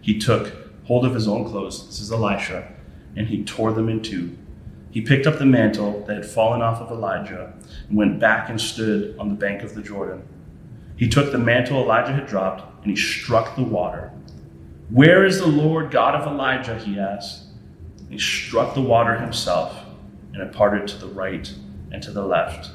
he 0.00 0.18
took 0.18 0.52
hold 0.84 1.04
of 1.04 1.14
his 1.14 1.26
own 1.26 1.44
clothes. 1.44 1.86
This 1.86 2.00
is 2.00 2.12
Elisha, 2.12 2.72
and 3.16 3.26
he 3.26 3.44
tore 3.44 3.72
them 3.72 3.88
in 3.88 4.02
two. 4.02 4.36
He 4.90 5.00
picked 5.00 5.26
up 5.26 5.38
the 5.38 5.46
mantle 5.46 6.04
that 6.06 6.16
had 6.16 6.26
fallen 6.26 6.62
off 6.62 6.80
of 6.80 6.90
Elijah 6.90 7.54
and 7.88 7.96
went 7.96 8.18
back 8.18 8.48
and 8.48 8.60
stood 8.60 9.16
on 9.18 9.28
the 9.28 9.34
bank 9.34 9.62
of 9.62 9.74
the 9.74 9.82
Jordan. 9.82 10.26
He 10.98 11.08
took 11.08 11.30
the 11.30 11.38
mantle 11.38 11.82
Elijah 11.82 12.12
had 12.12 12.26
dropped 12.26 12.82
and 12.82 12.90
he 12.90 12.96
struck 12.96 13.54
the 13.54 13.62
water. 13.62 14.12
Where 14.90 15.24
is 15.24 15.38
the 15.38 15.46
Lord 15.46 15.90
God 15.90 16.14
of 16.14 16.26
Elijah? 16.26 16.78
He 16.78 16.98
asked. 16.98 17.44
He 18.10 18.18
struck 18.18 18.74
the 18.74 18.80
water 18.80 19.18
himself, 19.20 19.76
and 20.32 20.42
it 20.42 20.52
parted 20.52 20.88
to 20.88 20.96
the 20.96 21.06
right 21.06 21.52
and 21.92 22.02
to 22.02 22.10
the 22.10 22.24
left, 22.24 22.70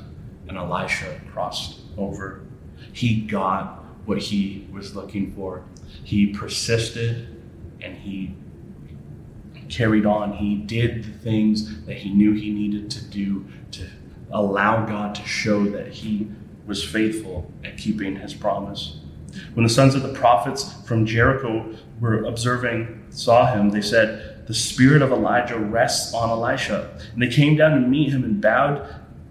and 0.48 0.58
Elisha 0.58 1.20
crossed 1.32 1.82
over. 1.98 2.42
He 2.94 3.22
got 3.22 3.84
what 4.06 4.20
he 4.20 4.68
was 4.72 4.96
looking 4.96 5.34
for. 5.34 5.64
He 6.04 6.28
persisted 6.28 7.42
and 7.82 7.98
he 7.98 8.36
carried 9.70 10.06
on. 10.06 10.34
He 10.34 10.56
did 10.56 11.04
the 11.04 11.18
things 11.18 11.86
that 11.86 11.98
he 11.98 12.14
knew 12.14 12.34
he 12.34 12.52
needed 12.52 12.92
to 12.92 13.04
do 13.04 13.46
to 13.72 13.88
allow 14.32 14.86
God 14.86 15.16
to 15.16 15.24
show 15.24 15.66
that 15.66 15.88
he 15.90 16.28
was 16.66 16.84
faithful 16.84 17.52
at 17.64 17.78
keeping 17.78 18.18
his 18.18 18.34
promise. 18.34 18.98
When 19.54 19.64
the 19.64 19.70
sons 19.70 19.96
of 19.96 20.04
the 20.04 20.14
prophets 20.14 20.74
from 20.86 21.06
Jericho 21.06 21.76
were 22.00 22.24
observing, 22.24 23.06
saw 23.10 23.54
him, 23.54 23.70
they 23.70 23.82
said, 23.82 24.46
The 24.48 24.54
spirit 24.54 25.02
of 25.02 25.12
Elijah 25.12 25.58
rests 25.58 26.14
on 26.14 26.30
Elisha. 26.30 26.98
And 27.14 27.22
they 27.22 27.28
came 27.28 27.56
down 27.56 27.72
to 27.82 27.88
meet 27.88 28.12
him 28.12 28.24
and 28.24 28.42
bowed 28.42 28.88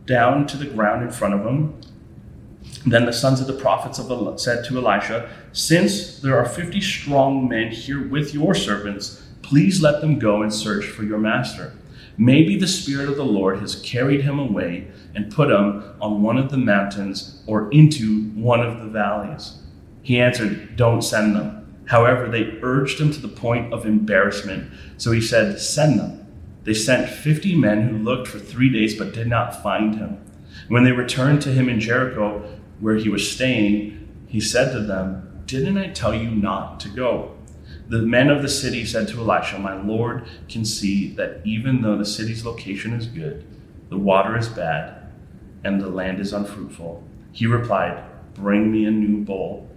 down 0.07 0.47
to 0.49 0.57
the 0.57 0.67
ground 0.67 1.03
in 1.03 1.11
front 1.11 1.35
of 1.35 1.47
him. 1.47 1.81
Then 2.85 3.07
the 3.07 3.13
sons 3.13 3.41
of 3.41 3.47
the 3.47 3.53
prophets 3.53 3.99
of 3.99 4.41
said 4.41 4.65
to 4.65 4.79
Elisha, 4.79 5.31
Since 5.53 6.21
there 6.21 6.37
are 6.37 6.45
fifty 6.45 6.81
strong 6.81 7.49
men 7.49 7.71
here 7.71 8.07
with 8.07 8.35
your 8.35 8.55
servants, 8.55 9.23
please 9.43 9.83
let 9.83 10.01
them 10.01 10.19
go 10.19 10.43
and 10.43 10.53
search 10.53 10.87
for 10.87 11.05
your 11.05 11.19
master. 11.19 11.73
Maybe 12.19 12.57
the 12.57 12.69
Spirit 12.69 13.09
of 13.09 13.17
the 13.17 13.25
Lord 13.25 13.59
has 13.61 13.77
carried 13.77 14.23
him 14.23 14.39
away 14.39 14.89
and 15.15 15.33
put 15.33 15.51
him 15.51 15.83
on 16.01 16.23
one 16.23 16.39
of 16.39 16.51
the 16.51 16.59
mountains 16.59 17.43
or 17.47 17.71
into 17.71 18.31
one 18.31 18.61
of 18.61 18.81
the 18.81 18.89
valleys. 18.89 19.59
He 20.03 20.21
answered, 20.21 20.77
Don't 20.77 21.03
send 21.03 21.37
them. 21.37 21.59
However, 21.87 22.29
they 22.29 22.59
urged 22.63 23.01
him 23.01 23.13
to 23.13 23.21
the 23.21 23.29
point 23.29 23.73
of 23.73 23.87
embarrassment. 23.87 24.71
So 24.99 25.13
he 25.13 25.21
said, 25.21 25.61
Send 25.61 25.99
them. 25.99 26.27
They 26.65 26.75
sent 26.75 27.11
fifty 27.11 27.57
men 27.57 27.89
who 27.89 27.99
looked 27.99 28.29
for 28.29 28.39
three 28.39 28.71
days 28.71 28.97
but 28.97 29.13
did 29.13 29.27
not 29.27 29.63
find 29.63 29.97
him. 29.97 30.19
When 30.69 30.85
they 30.85 30.93
returned 30.93 31.43
to 31.43 31.53
him 31.53 31.69
in 31.69 31.81
Jericho, 31.81 32.59
where 32.79 32.97
he 32.97 33.09
was 33.09 33.31
staying, 33.31 34.09
he 34.29 34.41
said 34.41 34.73
to 34.73 34.81
them, 34.81 35.43
Didn't 35.47 35.79
I 35.79 35.89
tell 35.89 36.15
you 36.15 36.31
not 36.31 36.79
to 36.81 36.89
go? 36.89 37.37
The 37.93 37.99
men 37.99 38.31
of 38.31 38.41
the 38.41 38.49
city 38.49 38.87
said 38.87 39.09
to 39.09 39.21
Elisha, 39.21 39.59
My 39.59 39.79
Lord 39.79 40.27
can 40.49 40.65
see 40.65 41.09
that 41.17 41.43
even 41.45 41.83
though 41.83 41.99
the 41.99 42.07
city's 42.07 42.43
location 42.43 42.95
is 42.95 43.07
good, 43.07 43.45
the 43.91 43.99
water 43.99 44.35
is 44.39 44.49
bad, 44.49 45.13
and 45.63 45.79
the 45.79 45.91
land 45.91 46.19
is 46.19 46.33
unfruitful. 46.33 47.05
He 47.33 47.47
replied, 47.47 48.03
Bring 48.33 48.73
me 48.73 48.87
a 48.87 48.91
new 48.91 49.23
bowl 49.23 49.69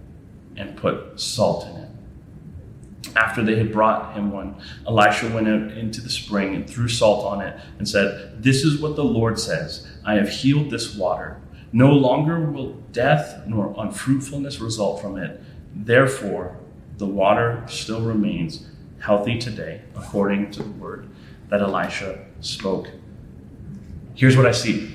and 0.56 0.78
put 0.78 1.20
salt 1.20 1.66
in 1.66 1.76
it. 1.76 1.90
After 3.16 3.44
they 3.44 3.56
had 3.56 3.70
brought 3.70 4.14
him 4.14 4.32
one, 4.32 4.62
Elisha 4.86 5.28
went 5.28 5.48
out 5.48 5.76
into 5.76 6.00
the 6.00 6.08
spring 6.08 6.54
and 6.54 6.66
threw 6.66 6.88
salt 6.88 7.26
on 7.26 7.42
it 7.42 7.60
and 7.78 7.86
said, 7.86 8.42
This 8.42 8.64
is 8.64 8.80
what 8.80 8.96
the 8.96 9.04
Lord 9.04 9.38
says 9.38 9.86
I 10.06 10.14
have 10.14 10.30
healed 10.30 10.70
this 10.70 10.96
water. 10.96 11.38
No 11.70 11.92
longer 11.92 12.40
will 12.50 12.80
death 12.92 13.42
nor 13.46 13.74
unfruitfulness 13.76 14.58
result 14.58 15.02
from 15.02 15.18
it. 15.18 15.42
Therefore, 15.74 16.56
the 16.98 17.06
water 17.06 17.64
still 17.68 18.00
remains 18.00 18.66
healthy 18.98 19.38
today, 19.38 19.82
according 19.94 20.50
to 20.52 20.62
the 20.62 20.70
word 20.72 21.08
that 21.48 21.60
Elisha 21.60 22.24
spoke. 22.40 22.90
Here's 24.14 24.36
what 24.36 24.46
I 24.46 24.52
see 24.52 24.94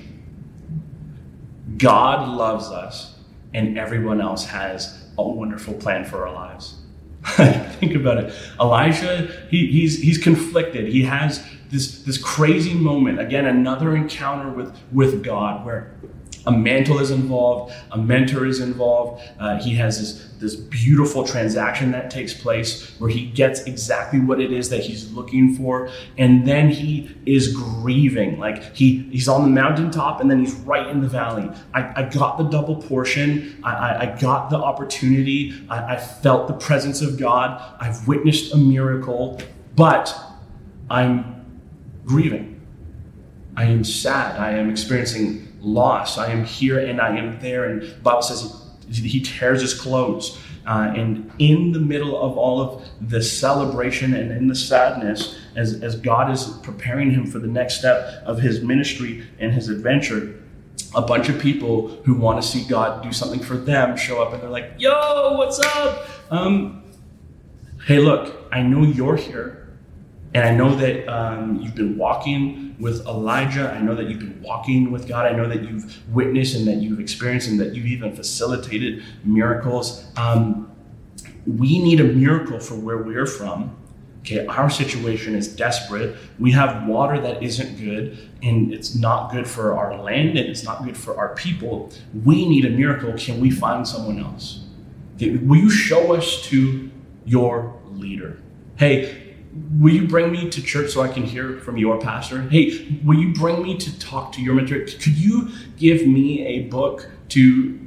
God 1.77 2.27
loves 2.27 2.67
us, 2.67 3.15
and 3.53 3.77
everyone 3.77 4.21
else 4.21 4.45
has 4.45 5.05
a 5.17 5.23
wonderful 5.23 5.73
plan 5.75 6.05
for 6.05 6.27
our 6.27 6.33
lives. 6.33 6.77
Think 7.23 7.95
about 7.95 8.17
it. 8.17 8.33
Elijah, 8.59 9.31
he, 9.49 9.67
he's, 9.67 10.01
he's 10.01 10.17
conflicted. 10.17 10.87
He 10.87 11.03
has 11.03 11.45
this, 11.69 12.03
this 12.03 12.17
crazy 12.17 12.73
moment. 12.73 13.19
Again, 13.19 13.45
another 13.45 13.95
encounter 13.95 14.49
with, 14.49 14.75
with 14.91 15.23
God 15.23 15.63
where 15.65 15.93
a 16.45 16.51
mantle 16.51 16.99
is 16.99 17.11
involved, 17.11 17.73
a 17.91 17.97
mentor 17.97 18.45
is 18.45 18.59
involved. 18.59 19.21
Uh, 19.39 19.61
he 19.61 19.75
has 19.75 19.99
this, 19.99 20.29
this 20.39 20.55
beautiful 20.55 21.23
transaction 21.23 21.91
that 21.91 22.09
takes 22.09 22.33
place 22.33 22.99
where 22.99 23.09
he 23.09 23.27
gets 23.27 23.61
exactly 23.63 24.19
what 24.19 24.39
it 24.39 24.51
is 24.51 24.69
that 24.69 24.81
he's 24.81 25.11
looking 25.11 25.55
for. 25.55 25.89
And 26.17 26.47
then 26.47 26.69
he 26.69 27.15
is 27.25 27.55
grieving. 27.55 28.39
Like 28.39 28.75
he, 28.75 29.03
he's 29.11 29.27
on 29.27 29.43
the 29.43 29.49
mountaintop 29.49 30.19
and 30.19 30.31
then 30.31 30.39
he's 30.39 30.53
right 30.53 30.87
in 30.87 31.01
the 31.01 31.07
valley. 31.07 31.49
I, 31.73 32.01
I 32.01 32.09
got 32.09 32.37
the 32.37 32.45
double 32.45 32.75
portion. 32.75 33.59
I, 33.63 33.73
I, 33.73 34.01
I 34.01 34.19
got 34.19 34.49
the 34.49 34.57
opportunity. 34.57 35.53
I, 35.69 35.95
I 35.95 35.97
felt 35.97 36.47
the 36.47 36.55
presence 36.55 37.01
of 37.01 37.19
God. 37.19 37.61
I've 37.79 38.07
witnessed 38.07 38.53
a 38.53 38.57
miracle, 38.57 39.39
but 39.75 40.17
I'm 40.89 41.61
grieving. 42.05 42.59
I 43.55 43.65
am 43.65 43.83
sad. 43.83 44.39
I 44.39 44.51
am 44.51 44.69
experiencing 44.69 45.50
loss. 45.61 46.17
I 46.17 46.31
am 46.31 46.43
here 46.43 46.79
and 46.79 46.99
I 46.99 47.17
am 47.17 47.39
there. 47.39 47.65
And 47.65 47.81
the 47.81 48.01
Bible 48.01 48.21
says 48.21 48.61
he, 48.89 49.07
he 49.07 49.21
tears 49.21 49.61
his 49.61 49.73
clothes. 49.73 50.39
Uh, 50.65 50.93
and 50.95 51.31
in 51.39 51.71
the 51.71 51.79
middle 51.79 52.21
of 52.21 52.37
all 52.37 52.61
of 52.61 52.87
the 53.01 53.21
celebration 53.21 54.13
and 54.13 54.31
in 54.31 54.47
the 54.47 54.55
sadness, 54.55 55.39
as, 55.55 55.81
as 55.81 55.95
God 55.95 56.31
is 56.31 56.43
preparing 56.61 57.11
him 57.11 57.25
for 57.25 57.39
the 57.39 57.47
next 57.47 57.79
step 57.79 58.23
of 58.25 58.39
his 58.39 58.61
ministry 58.61 59.25
and 59.39 59.51
his 59.53 59.69
adventure, 59.69 60.39
a 60.93 61.01
bunch 61.01 61.29
of 61.29 61.39
people 61.39 61.87
who 62.03 62.13
want 62.13 62.41
to 62.41 62.47
see 62.47 62.63
God 62.67 63.01
do 63.01 63.11
something 63.11 63.39
for 63.39 63.55
them 63.55 63.97
show 63.97 64.21
up 64.21 64.33
and 64.33 64.41
they're 64.41 64.49
like, 64.49 64.73
Yo, 64.77 65.35
what's 65.37 65.59
up? 65.59 66.07
Um, 66.29 66.83
hey, 67.87 67.99
look, 67.99 68.35
I 68.51 68.61
know 68.61 68.83
you're 68.83 69.15
here. 69.15 69.60
And 70.33 70.45
I 70.45 70.55
know 70.55 70.75
that 70.75 71.07
um, 71.07 71.59
you've 71.61 71.75
been 71.75 71.97
walking 71.97 72.75
with 72.79 73.05
Elijah. 73.05 73.71
I 73.71 73.81
know 73.81 73.95
that 73.95 74.07
you've 74.07 74.19
been 74.19 74.41
walking 74.41 74.91
with 74.91 75.07
God. 75.07 75.25
I 75.25 75.35
know 75.35 75.47
that 75.47 75.63
you've 75.63 76.01
witnessed 76.13 76.55
and 76.55 76.67
that 76.67 76.77
you've 76.77 76.99
experienced 76.99 77.49
and 77.49 77.59
that 77.59 77.75
you've 77.75 77.85
even 77.85 78.15
facilitated 78.15 79.03
miracles. 79.23 80.05
Um, 80.15 80.71
we 81.45 81.79
need 81.79 81.99
a 81.99 82.05
miracle 82.05 82.59
for 82.59 82.75
where 82.75 82.97
we're 82.97 83.25
from. 83.25 83.75
Okay, 84.21 84.45
our 84.45 84.69
situation 84.69 85.33
is 85.33 85.53
desperate. 85.53 86.15
We 86.37 86.51
have 86.51 86.87
water 86.87 87.19
that 87.19 87.41
isn't 87.41 87.83
good, 87.83 88.29
and 88.43 88.71
it's 88.71 88.93
not 88.93 89.31
good 89.31 89.47
for 89.47 89.73
our 89.73 89.99
land, 89.99 90.37
and 90.37 90.47
it's 90.47 90.63
not 90.63 90.83
good 90.83 90.95
for 90.95 91.17
our 91.17 91.33
people. 91.33 91.91
We 92.23 92.47
need 92.47 92.65
a 92.65 92.69
miracle. 92.69 93.13
Can 93.17 93.39
we 93.39 93.49
find 93.49 93.87
someone 93.87 94.19
else? 94.19 94.63
Will 95.19 95.57
you 95.57 95.71
show 95.71 96.13
us 96.13 96.43
to 96.49 96.91
your 97.25 97.75
leader? 97.89 98.39
Hey, 98.75 99.30
will 99.53 99.93
you 99.93 100.07
bring 100.07 100.31
me 100.31 100.49
to 100.49 100.61
church 100.61 100.91
so 100.91 101.01
I 101.01 101.07
can 101.07 101.23
hear 101.23 101.59
from 101.59 101.77
your 101.77 101.99
pastor? 101.99 102.41
Hey, 102.43 102.99
will 103.03 103.19
you 103.19 103.33
bring 103.33 103.61
me 103.61 103.77
to 103.77 103.99
talk 103.99 104.31
to 104.33 104.41
your 104.41 104.55
mentor? 104.55 104.79
Could 104.79 105.17
you 105.17 105.49
give 105.77 106.07
me 106.07 106.45
a 106.45 106.63
book 106.63 107.09
to 107.29 107.79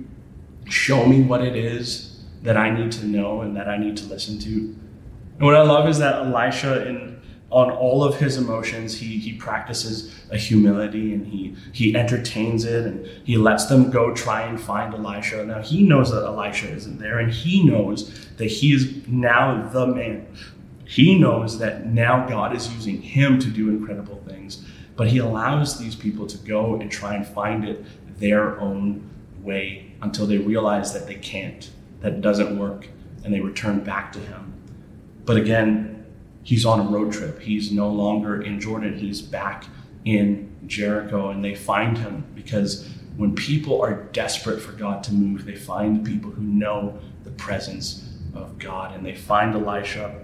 show 0.66 1.06
me 1.06 1.22
what 1.22 1.42
it 1.42 1.56
is 1.56 2.22
that 2.42 2.56
I 2.56 2.70
need 2.70 2.92
to 2.92 3.06
know 3.06 3.40
and 3.40 3.56
that 3.56 3.68
I 3.68 3.78
need 3.78 3.96
to 3.98 4.06
listen 4.06 4.38
to? 4.40 4.50
And 4.50 5.40
what 5.40 5.56
I 5.56 5.62
love 5.62 5.88
is 5.88 5.98
that 5.98 6.26
Elisha, 6.26 6.88
in 6.88 7.14
on 7.50 7.70
all 7.70 8.02
of 8.02 8.18
his 8.18 8.36
emotions, 8.36 8.98
he 8.98 9.18
he 9.18 9.32
practices 9.32 10.12
a 10.30 10.36
humility 10.36 11.14
and 11.14 11.26
he 11.26 11.54
he 11.72 11.96
entertains 11.96 12.64
it 12.64 12.84
and 12.84 13.06
he 13.24 13.36
lets 13.36 13.66
them 13.66 13.90
go 13.90 14.12
try 14.12 14.42
and 14.42 14.60
find 14.60 14.92
Elisha. 14.92 15.44
Now 15.46 15.62
he 15.62 15.82
knows 15.82 16.10
that 16.10 16.24
Elisha 16.24 16.68
isn't 16.68 16.98
there, 16.98 17.18
and 17.18 17.32
he 17.32 17.64
knows 17.64 18.28
that 18.36 18.46
he 18.46 18.74
is 18.74 19.06
now 19.06 19.68
the 19.68 19.86
man 19.86 20.26
he 20.84 21.18
knows 21.18 21.58
that 21.58 21.86
now 21.86 22.26
God 22.26 22.54
is 22.54 22.72
using 22.72 23.00
him 23.00 23.38
to 23.38 23.48
do 23.48 23.70
incredible 23.70 24.22
things, 24.28 24.64
but 24.96 25.08
he 25.08 25.18
allows 25.18 25.78
these 25.78 25.94
people 25.94 26.26
to 26.26 26.38
go 26.38 26.76
and 26.76 26.90
try 26.90 27.14
and 27.14 27.26
find 27.26 27.64
it 27.64 27.84
their 28.18 28.60
own 28.60 29.08
way 29.40 29.92
until 30.02 30.26
they 30.26 30.38
realize 30.38 30.92
that 30.92 31.06
they 31.06 31.14
can't, 31.14 31.70
that 32.00 32.20
doesn't 32.20 32.58
work, 32.58 32.88
and 33.24 33.32
they 33.32 33.40
return 33.40 33.80
back 33.80 34.12
to 34.12 34.18
him. 34.18 34.52
But 35.24 35.36
again, 35.36 36.04
he's 36.42 36.66
on 36.66 36.80
a 36.80 36.90
road 36.90 37.12
trip. 37.12 37.40
He's 37.40 37.72
no 37.72 37.88
longer 37.88 38.42
in 38.42 38.60
Jordan, 38.60 38.98
he's 38.98 39.22
back 39.22 39.64
in 40.04 40.54
Jericho, 40.66 41.30
and 41.30 41.44
they 41.44 41.54
find 41.54 41.96
him 41.96 42.24
because 42.34 42.88
when 43.16 43.34
people 43.34 43.80
are 43.80 44.04
desperate 44.12 44.60
for 44.60 44.72
God 44.72 45.02
to 45.04 45.14
move, 45.14 45.44
they 45.44 45.56
find 45.56 46.04
people 46.04 46.30
who 46.30 46.42
know 46.42 46.98
the 47.22 47.30
presence 47.30 48.10
of 48.34 48.58
God, 48.58 48.94
and 48.94 49.06
they 49.06 49.14
find 49.14 49.54
Elisha 49.54 50.23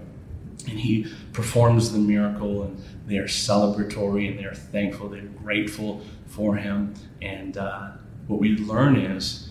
And 0.67 0.79
he 0.79 1.11
performs 1.33 1.91
the 1.91 1.99
miracle, 1.99 2.63
and 2.63 2.81
they 3.07 3.17
are 3.17 3.27
celebratory 3.27 4.29
and 4.29 4.39
they 4.39 4.45
are 4.45 4.55
thankful. 4.55 5.09
They're 5.09 5.21
grateful 5.21 6.01
for 6.27 6.55
him. 6.55 6.93
And 7.21 7.57
uh, 7.57 7.91
what 8.27 8.39
we 8.39 8.57
learn 8.57 8.95
is, 8.95 9.49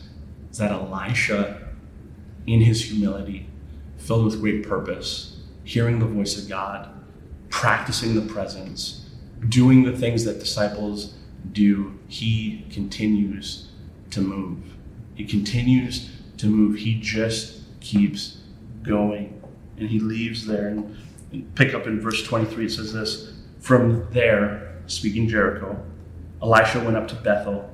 is 0.51 0.59
that 0.59 0.73
Elisha, 0.73 1.68
in 2.46 2.61
his 2.61 2.85
humility, 2.85 3.46
filled 3.99 4.25
with 4.25 4.40
great 4.40 4.66
purpose, 4.66 5.40
hearing 5.64 5.99
the 5.99 6.07
voice 6.07 6.40
of 6.42 6.49
God, 6.49 6.88
practicing 7.51 8.14
the 8.14 8.33
presence, 8.33 9.09
doing 9.49 9.85
the 9.85 9.96
things 9.96 10.25
that 10.25 10.38
disciples 10.38 11.14
do, 11.53 11.99
he 12.09 12.66
continues 12.70 13.68
to 14.11 14.20
move. 14.20 14.59
He 15.14 15.25
continues 15.25 16.11
to 16.38 16.46
move. 16.46 16.79
He 16.79 16.99
just 17.01 17.61
keeps 17.81 18.38
going. 18.83 19.39
And 19.80 19.88
he 19.88 19.98
leaves 19.98 20.46
there. 20.46 20.68
And, 20.68 20.96
and 21.32 21.54
pick 21.54 21.74
up 21.74 21.86
in 21.86 22.00
verse 22.00 22.22
23, 22.22 22.66
it 22.66 22.70
says 22.70 22.92
this 22.92 23.32
From 23.58 24.06
there, 24.12 24.78
speaking 24.86 25.28
Jericho, 25.28 25.82
Elisha 26.42 26.80
went 26.80 26.96
up 26.96 27.08
to 27.08 27.14
Bethel. 27.16 27.68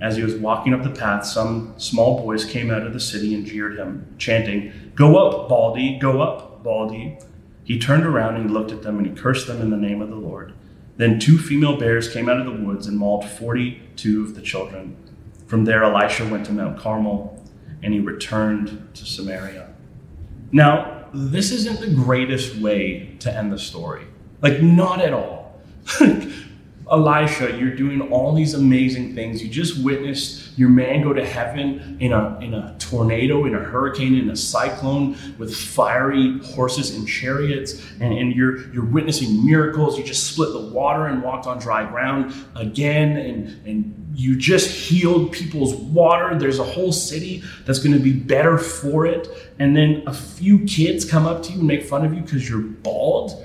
As 0.00 0.16
he 0.16 0.22
was 0.22 0.34
walking 0.34 0.74
up 0.74 0.82
the 0.82 0.90
path, 0.90 1.24
some 1.24 1.74
small 1.78 2.20
boys 2.20 2.44
came 2.44 2.70
out 2.70 2.82
of 2.86 2.92
the 2.92 3.00
city 3.00 3.34
and 3.34 3.46
jeered 3.46 3.78
him, 3.78 4.14
chanting, 4.18 4.72
Go 4.94 5.16
up, 5.16 5.48
Baldy, 5.48 5.98
go 5.98 6.20
up, 6.20 6.62
Baldy. 6.62 7.18
He 7.62 7.78
turned 7.78 8.04
around 8.04 8.36
and 8.36 8.50
looked 8.50 8.72
at 8.72 8.82
them 8.82 8.98
and 8.98 9.06
he 9.06 9.14
cursed 9.14 9.46
them 9.46 9.62
in 9.62 9.70
the 9.70 9.76
name 9.76 10.02
of 10.02 10.10
the 10.10 10.16
Lord. 10.16 10.52
Then 10.96 11.18
two 11.18 11.38
female 11.38 11.78
bears 11.78 12.12
came 12.12 12.28
out 12.28 12.38
of 12.38 12.46
the 12.46 12.64
woods 12.64 12.86
and 12.86 12.98
mauled 12.98 13.24
42 13.24 14.24
of 14.24 14.34
the 14.34 14.42
children. 14.42 14.96
From 15.46 15.64
there, 15.64 15.82
Elisha 15.82 16.28
went 16.28 16.46
to 16.46 16.52
Mount 16.52 16.78
Carmel 16.78 17.42
and 17.82 17.92
he 17.92 18.00
returned 18.00 18.88
to 18.94 19.04
Samaria. 19.04 19.74
Now, 20.52 20.93
this 21.14 21.52
isn't 21.52 21.80
the 21.80 21.90
greatest 21.94 22.56
way 22.56 23.16
to 23.20 23.34
end 23.34 23.52
the 23.52 23.58
story. 23.58 24.06
Like, 24.42 24.60
not 24.60 25.00
at 25.00 25.12
all. 25.12 25.60
Elisha, 26.90 27.56
you're 27.56 27.74
doing 27.74 28.00
all 28.12 28.34
these 28.34 28.52
amazing 28.52 29.14
things. 29.14 29.42
You 29.42 29.48
just 29.48 29.82
witnessed 29.82 30.58
your 30.58 30.68
man 30.68 31.02
go 31.02 31.14
to 31.14 31.24
heaven 31.24 31.96
in 31.98 32.12
a, 32.12 32.38
in 32.40 32.52
a 32.52 32.76
tornado, 32.78 33.46
in 33.46 33.54
a 33.54 33.58
hurricane, 33.58 34.14
in 34.14 34.28
a 34.28 34.36
cyclone 34.36 35.16
with 35.38 35.54
fiery 35.54 36.42
horses 36.42 36.94
and 36.94 37.08
chariots, 37.08 37.82
and, 38.00 38.12
and 38.12 38.34
you're, 38.34 38.70
you're 38.72 38.84
witnessing 38.84 39.44
miracles. 39.46 39.96
You 39.98 40.04
just 40.04 40.32
split 40.32 40.52
the 40.52 40.60
water 40.60 41.06
and 41.06 41.22
walked 41.22 41.46
on 41.46 41.58
dry 41.58 41.88
ground 41.88 42.34
again, 42.54 43.16
and, 43.16 43.66
and 43.66 44.12
you 44.14 44.36
just 44.36 44.70
healed 44.70 45.32
people's 45.32 45.74
water. 45.74 46.38
There's 46.38 46.58
a 46.58 46.64
whole 46.64 46.92
city 46.92 47.42
that's 47.64 47.78
going 47.78 47.96
to 47.96 48.02
be 48.02 48.12
better 48.12 48.58
for 48.58 49.06
it. 49.06 49.28
And 49.58 49.74
then 49.74 50.02
a 50.06 50.12
few 50.12 50.64
kids 50.66 51.04
come 51.04 51.26
up 51.26 51.42
to 51.44 51.52
you 51.52 51.60
and 51.60 51.66
make 51.66 51.84
fun 51.84 52.04
of 52.04 52.12
you 52.12 52.20
because 52.20 52.48
you're 52.48 52.60
bald 52.60 53.42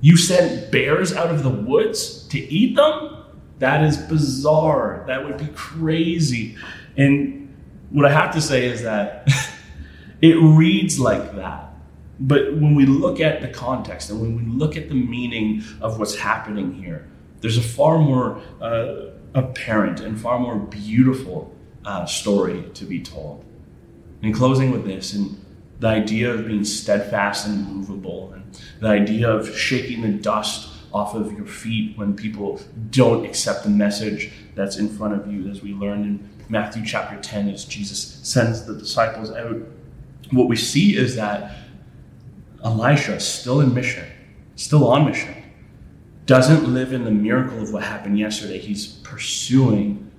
you 0.00 0.16
sent 0.16 0.70
bears 0.70 1.12
out 1.14 1.30
of 1.30 1.42
the 1.42 1.50
woods 1.50 2.25
to 2.30 2.38
eat 2.38 2.76
them? 2.76 3.24
That 3.58 3.82
is 3.82 3.96
bizarre. 3.96 5.04
That 5.06 5.24
would 5.24 5.38
be 5.38 5.48
crazy. 5.54 6.56
And 6.96 7.54
what 7.90 8.04
I 8.04 8.12
have 8.12 8.32
to 8.34 8.40
say 8.40 8.66
is 8.66 8.82
that 8.82 9.28
it 10.20 10.34
reads 10.34 10.98
like 10.98 11.36
that. 11.36 11.70
But 12.18 12.54
when 12.54 12.74
we 12.74 12.86
look 12.86 13.20
at 13.20 13.42
the 13.42 13.48
context 13.48 14.10
and 14.10 14.20
when 14.20 14.36
we 14.36 14.42
look 14.44 14.76
at 14.76 14.88
the 14.88 14.94
meaning 14.94 15.62
of 15.80 15.98
what's 15.98 16.16
happening 16.16 16.72
here, 16.72 17.06
there's 17.40 17.58
a 17.58 17.62
far 17.62 17.98
more 17.98 18.40
uh, 18.60 19.10
apparent 19.34 20.00
and 20.00 20.18
far 20.18 20.38
more 20.38 20.56
beautiful 20.56 21.54
uh, 21.84 22.06
story 22.06 22.64
to 22.74 22.84
be 22.84 23.02
told. 23.02 23.44
In 24.22 24.32
closing 24.32 24.70
with 24.70 24.86
this, 24.86 25.12
and 25.12 25.38
the 25.78 25.88
idea 25.88 26.32
of 26.32 26.46
being 26.46 26.64
steadfast 26.64 27.46
and 27.46 27.66
movable, 27.68 28.32
and 28.32 28.60
the 28.80 28.88
idea 28.88 29.30
of 29.30 29.54
shaking 29.56 30.00
the 30.00 30.08
dust 30.08 30.70
off 30.96 31.14
of 31.14 31.30
your 31.32 31.44
feet 31.44 31.96
when 31.98 32.16
people 32.16 32.58
don't 32.88 33.26
accept 33.26 33.64
the 33.64 33.68
message 33.68 34.32
that's 34.54 34.78
in 34.78 34.88
front 34.88 35.12
of 35.12 35.30
you, 35.30 35.46
as 35.50 35.60
we 35.60 35.74
learned 35.74 36.06
in 36.06 36.30
Matthew 36.48 36.86
chapter 36.86 37.20
10, 37.20 37.50
as 37.50 37.66
Jesus 37.66 38.18
sends 38.22 38.64
the 38.64 38.74
disciples 38.74 39.30
out. 39.30 39.58
What 40.30 40.48
we 40.48 40.56
see 40.56 40.96
is 40.96 41.14
that 41.16 41.54
Elisha, 42.64 43.20
still 43.20 43.60
in 43.60 43.74
mission, 43.74 44.06
still 44.54 44.88
on 44.88 45.04
mission, 45.04 45.34
doesn't 46.24 46.72
live 46.72 46.94
in 46.94 47.04
the 47.04 47.10
miracle 47.10 47.62
of 47.62 47.74
what 47.74 47.82
happened 47.82 48.18
yesterday. 48.18 48.58
He's 48.58 48.86
pursuing 48.86 50.10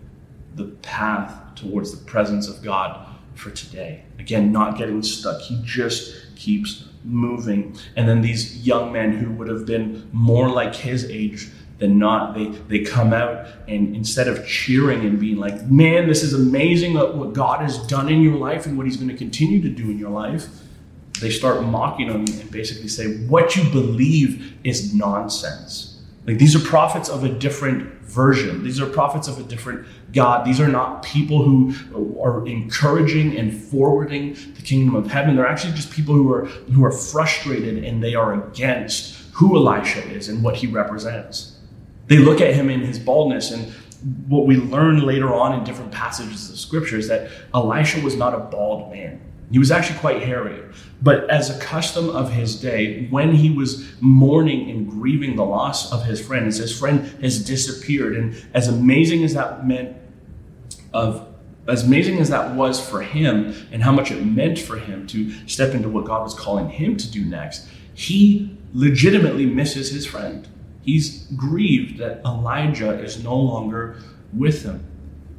the 0.53 0.65
path 0.83 1.55
towards 1.55 1.91
the 1.91 2.05
presence 2.05 2.47
of 2.47 2.61
God 2.61 3.15
for 3.33 3.49
today. 3.49 4.03
Again, 4.19 4.51
not 4.51 4.77
getting 4.77 5.01
stuck. 5.01 5.41
He 5.41 5.59
just 5.63 6.35
keeps 6.35 6.86
moving. 7.07 7.75
And 7.95 8.07
then 8.07 8.21
these 8.21 8.65
young 8.65 8.91
men 8.91 9.13
who 9.13 9.31
would 9.33 9.47
have 9.47 9.65
been 9.65 10.07
more 10.11 10.49
like 10.49 10.75
his 10.75 11.05
age 11.05 11.49
than 11.79 11.99
not, 11.99 12.33
they, 12.33 12.47
they 12.67 12.79
come 12.79 13.13
out 13.13 13.47
and 13.67 13.95
instead 13.95 14.27
of 14.27 14.45
cheering 14.47 15.05
and 15.05 15.19
being 15.19 15.37
like, 15.37 15.65
man, 15.65 16.07
this 16.07 16.23
is 16.23 16.33
amazing 16.33 16.95
what 16.95 17.33
God 17.33 17.61
has 17.61 17.77
done 17.87 18.09
in 18.09 18.21
your 18.21 18.35
life 18.35 18.65
and 18.65 18.77
what 18.77 18.87
he's 18.87 18.97
going 18.97 19.09
to 19.09 19.17
continue 19.17 19.61
to 19.61 19.69
do 19.69 19.89
in 19.91 19.99
your 19.99 20.09
life, 20.09 20.47
they 21.21 21.29
start 21.29 21.63
mocking 21.63 22.07
him 22.07 22.25
and 22.25 22.51
basically 22.51 22.87
say, 22.87 23.17
what 23.27 23.55
you 23.55 23.63
believe 23.69 24.57
is 24.63 24.93
nonsense. 24.93 25.96
Like 26.27 26.39
these 26.39 26.57
are 26.57 26.59
prophets 26.59 27.07
of 27.07 27.23
a 27.23 27.29
different 27.29 28.01
version. 28.01 28.61
These 28.65 28.81
are 28.81 28.85
prophets 28.85 29.29
of 29.29 29.39
a 29.39 29.43
different 29.43 29.87
God. 30.11 30.45
These 30.45 30.59
are 30.59 30.67
not 30.67 31.01
people 31.01 31.41
who 31.41 31.73
are 32.21 32.45
encouraging 32.45 33.37
and 33.37 33.53
forwarding 33.53 34.33
the 34.55 34.61
kingdom 34.61 34.93
of 34.95 35.09
heaven. 35.09 35.37
They're 35.37 35.47
actually 35.47 35.73
just 35.73 35.89
people 35.89 36.13
who 36.13 36.31
are 36.33 36.45
who 36.45 36.83
are 36.83 36.91
frustrated 36.91 37.81
and 37.85 38.03
they 38.03 38.13
are 38.13 38.33
against 38.33 39.15
who 39.31 39.55
Elisha 39.55 40.05
is 40.09 40.27
and 40.27 40.43
what 40.43 40.57
he 40.57 40.67
represents. 40.67 41.57
They 42.07 42.17
look 42.17 42.41
at 42.41 42.53
him 42.53 42.69
in 42.69 42.81
his 42.81 42.99
baldness 42.99 43.51
and 43.51 43.71
what 44.27 44.45
we 44.45 44.57
learn 44.57 45.05
later 45.05 45.33
on 45.33 45.57
in 45.57 45.63
different 45.63 45.91
passages 45.91 46.49
of 46.49 46.59
scripture 46.59 46.97
is 46.97 47.07
that 47.07 47.31
Elisha 47.53 48.01
was 48.01 48.15
not 48.15 48.33
a 48.33 48.39
bald 48.39 48.91
man. 48.91 49.19
He 49.51 49.59
was 49.59 49.71
actually 49.71 49.99
quite 49.99 50.23
hairy. 50.23 50.61
But 51.01 51.29
as 51.29 51.49
a 51.49 51.59
custom 51.59 52.09
of 52.09 52.31
his 52.31 52.59
day, 52.59 53.07
when 53.07 53.33
he 53.33 53.49
was 53.49 53.87
mourning 54.01 54.69
and 54.69 54.89
grieving 54.89 55.35
the 55.35 55.45
loss 55.45 55.91
of 55.91 56.03
his 56.05 56.19
friend, 56.19 56.45
his 56.45 56.77
friend 56.77 57.05
has 57.21 57.43
disappeared, 57.45 58.15
and 58.15 58.35
as 58.53 58.67
amazing 58.67 59.23
as 59.23 59.33
that 59.35 59.65
meant 59.65 59.95
of 60.93 61.27
as 61.67 61.83
amazing 61.83 62.17
as 62.19 62.29
that 62.29 62.55
was 62.55 62.79
for 62.79 63.01
him 63.01 63.53
and 63.73 63.83
how 63.83 63.91
much 63.91 64.09
it 64.09 64.23
meant 64.23 64.57
for 64.57 64.77
him 64.77 65.05
to 65.05 65.29
step 65.47 65.73
into 65.73 65.89
what 65.89 66.05
God 66.05 66.23
was 66.23 66.33
calling 66.33 66.69
him 66.69 66.95
to 66.95 67.11
do 67.11 67.25
next, 67.25 67.67
he 67.93 68.57
legitimately 68.73 69.45
misses 69.45 69.91
his 69.91 70.05
friend. 70.05 70.47
He's 70.81 71.27
grieved 71.35 71.97
that 71.97 72.21
Elijah 72.23 72.97
is 72.97 73.21
no 73.21 73.35
longer 73.35 73.97
with 74.31 74.63
him. 74.63 74.85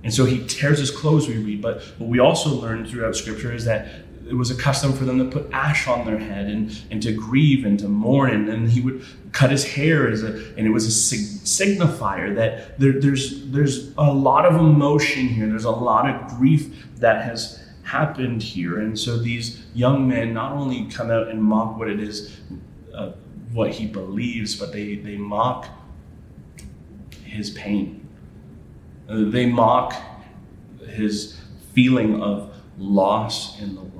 And 0.04 0.14
so 0.14 0.24
he 0.24 0.46
tears 0.46 0.78
his 0.78 0.90
clothes, 0.90 1.28
we 1.28 1.38
read. 1.38 1.62
But 1.62 1.82
what 1.98 2.08
we 2.08 2.18
also 2.18 2.50
learn 2.50 2.86
throughout 2.86 3.16
Scripture 3.16 3.52
is 3.52 3.64
that 3.64 3.88
it 4.28 4.34
was 4.34 4.50
a 4.50 4.54
custom 4.54 4.92
for 4.92 5.04
them 5.04 5.18
to 5.18 5.24
put 5.24 5.50
ash 5.52 5.88
on 5.88 6.04
their 6.04 6.18
head 6.18 6.46
and, 6.46 6.78
and 6.90 7.02
to 7.02 7.12
grieve 7.12 7.64
and 7.64 7.78
to 7.78 7.88
mourn. 7.88 8.30
And 8.30 8.48
then 8.48 8.68
he 8.68 8.80
would 8.80 9.04
cut 9.32 9.50
his 9.50 9.64
hair 9.64 10.08
as 10.08 10.22
a, 10.22 10.54
and 10.56 10.66
it 10.66 10.70
was 10.70 10.86
a 10.86 10.90
sig- 10.90 11.44
signifier 11.44 12.34
that 12.36 12.78
there, 12.78 13.00
there's, 13.00 13.50
there's 13.50 13.94
a 13.96 14.12
lot 14.12 14.44
of 14.44 14.54
emotion 14.56 15.28
here. 15.28 15.48
There's 15.48 15.64
a 15.64 15.70
lot 15.70 16.08
of 16.08 16.28
grief 16.36 16.86
that 16.96 17.24
has 17.24 17.64
happened 17.82 18.42
here. 18.42 18.80
And 18.80 18.98
so 18.98 19.16
these 19.16 19.64
young 19.74 20.06
men 20.06 20.34
not 20.34 20.52
only 20.52 20.86
come 20.90 21.10
out 21.10 21.28
and 21.28 21.42
mock 21.42 21.78
what 21.78 21.88
it 21.88 22.00
is, 22.00 22.38
uh, 22.94 23.12
what 23.52 23.70
he 23.70 23.86
believes, 23.86 24.56
but 24.56 24.72
they, 24.72 24.96
they 24.96 25.16
mock 25.16 25.68
his 27.24 27.50
pain. 27.50 28.07
Uh, 29.08 29.30
they 29.30 29.46
mock 29.46 29.94
his 30.86 31.38
feeling 31.72 32.22
of 32.22 32.54
loss 32.78 33.60
in 33.60 33.74
the 33.74 33.80
world 33.80 33.98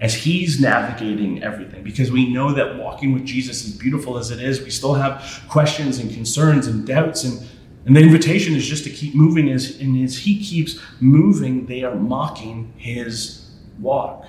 as 0.00 0.14
he's 0.14 0.60
navigating 0.60 1.42
everything 1.42 1.82
because 1.84 2.10
we 2.10 2.32
know 2.32 2.52
that 2.54 2.76
walking 2.78 3.12
with 3.12 3.24
Jesus, 3.24 3.64
as 3.66 3.76
beautiful 3.76 4.16
as 4.16 4.30
it 4.30 4.40
is, 4.40 4.62
we 4.62 4.70
still 4.70 4.94
have 4.94 5.44
questions 5.48 5.98
and 5.98 6.10
concerns 6.12 6.66
and 6.66 6.86
doubts. 6.86 7.24
And, 7.24 7.46
and 7.84 7.94
the 7.94 8.00
invitation 8.00 8.54
is 8.54 8.66
just 8.66 8.82
to 8.84 8.90
keep 8.90 9.14
moving. 9.14 9.50
As, 9.50 9.78
and 9.78 10.02
as 10.02 10.16
he 10.16 10.42
keeps 10.42 10.80
moving, 11.00 11.66
they 11.66 11.84
are 11.84 11.94
mocking 11.94 12.72
his 12.78 13.50
walk. 13.78 14.24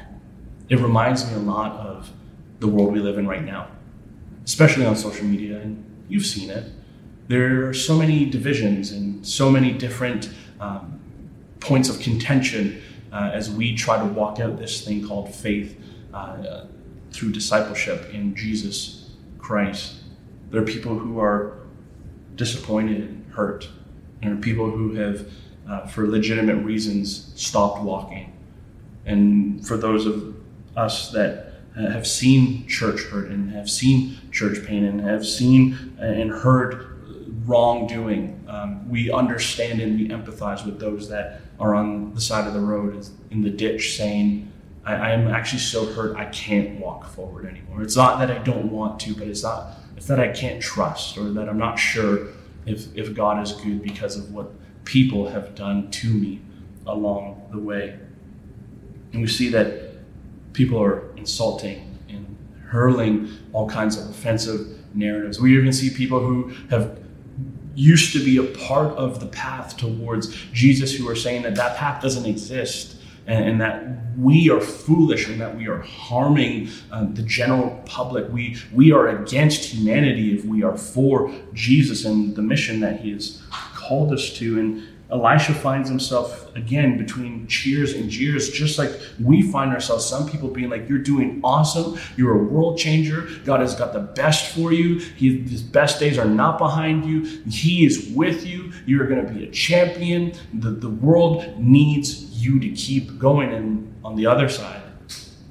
It 0.67 0.79
reminds 0.79 1.25
me 1.29 1.35
a 1.35 1.39
lot 1.39 1.73
of 1.77 2.11
the 2.59 2.67
world 2.67 2.91
we 2.91 2.99
live 2.99 3.17
in 3.17 3.25
right 3.27 3.43
now, 3.43 3.69
especially 4.45 4.85
on 4.85 4.97
social 4.97 5.25
media. 5.25 5.59
And 5.61 6.05
you've 6.09 6.25
seen 6.25 6.49
it. 6.49 6.69
There 7.31 7.69
are 7.69 7.73
so 7.73 7.97
many 7.97 8.25
divisions 8.25 8.91
and 8.91 9.25
so 9.25 9.49
many 9.49 9.71
different 9.71 10.33
um, 10.59 10.99
points 11.61 11.87
of 11.87 12.01
contention 12.01 12.81
uh, 13.13 13.31
as 13.33 13.49
we 13.49 13.73
try 13.73 13.97
to 13.97 14.03
walk 14.03 14.41
out 14.41 14.57
this 14.57 14.83
thing 14.83 15.07
called 15.07 15.33
faith 15.33 15.79
uh, 16.13 16.65
through 17.13 17.31
discipleship 17.31 18.13
in 18.13 18.35
Jesus 18.35 19.11
Christ. 19.39 20.01
There 20.49 20.61
are 20.61 20.65
people 20.65 20.99
who 20.99 21.21
are 21.21 21.59
disappointed 22.35 22.97
and 22.97 23.31
hurt. 23.31 23.69
There 24.21 24.33
are 24.33 24.35
people 24.35 24.69
who 24.69 24.95
have, 24.95 25.31
uh, 25.69 25.87
for 25.87 26.09
legitimate 26.09 26.57
reasons, 26.65 27.31
stopped 27.37 27.81
walking. 27.81 28.37
And 29.05 29.65
for 29.65 29.77
those 29.77 30.05
of 30.05 30.35
us 30.75 31.13
that 31.13 31.53
have 31.77 32.05
seen 32.05 32.67
church 32.67 33.03
hurt 33.03 33.29
and 33.29 33.53
have 33.53 33.69
seen 33.69 34.17
church 34.33 34.65
pain 34.65 34.83
and 34.83 34.99
have 34.99 35.25
seen 35.25 35.95
and 35.97 36.29
heard 36.29 36.91
wrongdoing. 37.45 38.43
Um, 38.47 38.89
we 38.89 39.11
understand 39.11 39.81
and 39.81 39.99
we 39.99 40.07
empathize 40.09 40.65
with 40.65 40.79
those 40.79 41.09
that 41.09 41.41
are 41.59 41.75
on 41.75 42.13
the 42.13 42.21
side 42.21 42.47
of 42.47 42.53
the 42.53 42.59
road 42.59 43.07
in 43.29 43.41
the 43.41 43.49
ditch 43.49 43.97
saying, 43.97 44.51
I, 44.83 45.11
am 45.11 45.27
actually 45.27 45.59
so 45.59 45.85
hurt 45.85 46.17
I 46.17 46.25
can't 46.25 46.79
walk 46.79 47.07
forward 47.09 47.45
anymore. 47.45 47.83
It's 47.83 47.95
not 47.95 48.19
that 48.19 48.31
I 48.31 48.39
don't 48.39 48.71
want 48.71 48.99
to, 49.01 49.13
but 49.13 49.27
it's 49.27 49.43
not 49.43 49.73
it's 49.95 50.07
that 50.07 50.19
I 50.19 50.29
can't 50.29 50.59
trust 50.59 51.17
or 51.17 51.31
that 51.33 51.47
I'm 51.47 51.59
not 51.59 51.77
sure 51.77 52.29
if, 52.65 52.95
if 52.97 53.13
God 53.13 53.43
is 53.43 53.51
good 53.51 53.83
because 53.83 54.17
of 54.17 54.33
what 54.33 54.51
people 54.83 55.29
have 55.29 55.53
done 55.53 55.91
to 55.91 56.07
me 56.07 56.41
along 56.87 57.47
the 57.51 57.59
way. 57.59 57.99
And 59.13 59.21
we 59.21 59.27
see 59.27 59.49
that 59.49 59.91
people 60.53 60.81
are 60.81 61.15
insulting 61.17 61.99
and 62.09 62.35
hurling 62.67 63.29
all 63.53 63.69
kinds 63.69 63.97
of 63.97 64.09
offensive 64.09 64.79
narratives. 64.95 65.39
We 65.39 65.55
even 65.55 65.71
see 65.71 65.91
people 65.91 66.19
who 66.19 66.51
have 66.71 67.00
used 67.75 68.13
to 68.13 68.23
be 68.23 68.37
a 68.37 68.43
part 68.43 68.95
of 68.97 69.19
the 69.19 69.27
path 69.27 69.77
towards 69.77 70.35
Jesus 70.53 70.93
who 70.93 71.07
are 71.09 71.15
saying 71.15 71.43
that 71.43 71.55
that 71.55 71.77
path 71.77 72.01
doesn't 72.01 72.25
exist 72.25 72.97
and, 73.27 73.45
and 73.45 73.61
that 73.61 74.17
we 74.17 74.49
are 74.49 74.59
foolish 74.59 75.27
and 75.27 75.39
that 75.39 75.55
we 75.55 75.67
are 75.67 75.79
harming 75.79 76.69
um, 76.91 77.13
the 77.13 77.21
general 77.23 77.81
public. 77.85 78.31
We, 78.31 78.57
we 78.73 78.91
are 78.91 79.07
against 79.09 79.73
humanity 79.73 80.35
if 80.35 80.45
we 80.45 80.63
are 80.63 80.77
for 80.77 81.33
Jesus 81.53 82.05
and 82.05 82.35
the 82.35 82.41
mission 82.41 82.79
that 82.81 82.99
he 82.99 83.13
has 83.13 83.41
called 83.73 84.11
us 84.11 84.33
to. 84.37 84.59
And 84.59 84.87
Elisha 85.11 85.53
finds 85.53 85.89
himself 85.89 86.55
again 86.55 86.97
between 86.97 87.45
cheers 87.47 87.93
and 87.93 88.09
jeers, 88.09 88.49
just 88.49 88.77
like 88.77 88.91
we 89.19 89.41
find 89.41 89.71
ourselves. 89.71 90.05
Some 90.05 90.29
people 90.29 90.47
being 90.47 90.69
like, 90.69 90.87
You're 90.87 90.99
doing 90.99 91.41
awesome. 91.43 91.99
You're 92.15 92.39
a 92.39 92.43
world 92.43 92.77
changer. 92.77 93.27
God 93.43 93.59
has 93.59 93.75
got 93.75 93.91
the 93.91 93.99
best 93.99 94.55
for 94.55 94.71
you. 94.71 94.99
He, 94.99 95.41
his 95.41 95.61
best 95.61 95.99
days 95.99 96.17
are 96.17 96.25
not 96.25 96.57
behind 96.57 97.05
you. 97.05 97.41
He 97.49 97.85
is 97.85 98.11
with 98.15 98.45
you. 98.45 98.71
You're 98.85 99.07
going 99.07 99.25
to 99.25 99.33
be 99.33 99.45
a 99.45 99.51
champion. 99.51 100.33
The, 100.53 100.71
the 100.71 100.89
world 100.89 101.59
needs 101.59 102.43
you 102.43 102.59
to 102.59 102.69
keep 102.69 103.19
going. 103.19 103.53
And 103.53 103.93
on 104.05 104.15
the 104.15 104.27
other 104.27 104.47
side, 104.47 104.81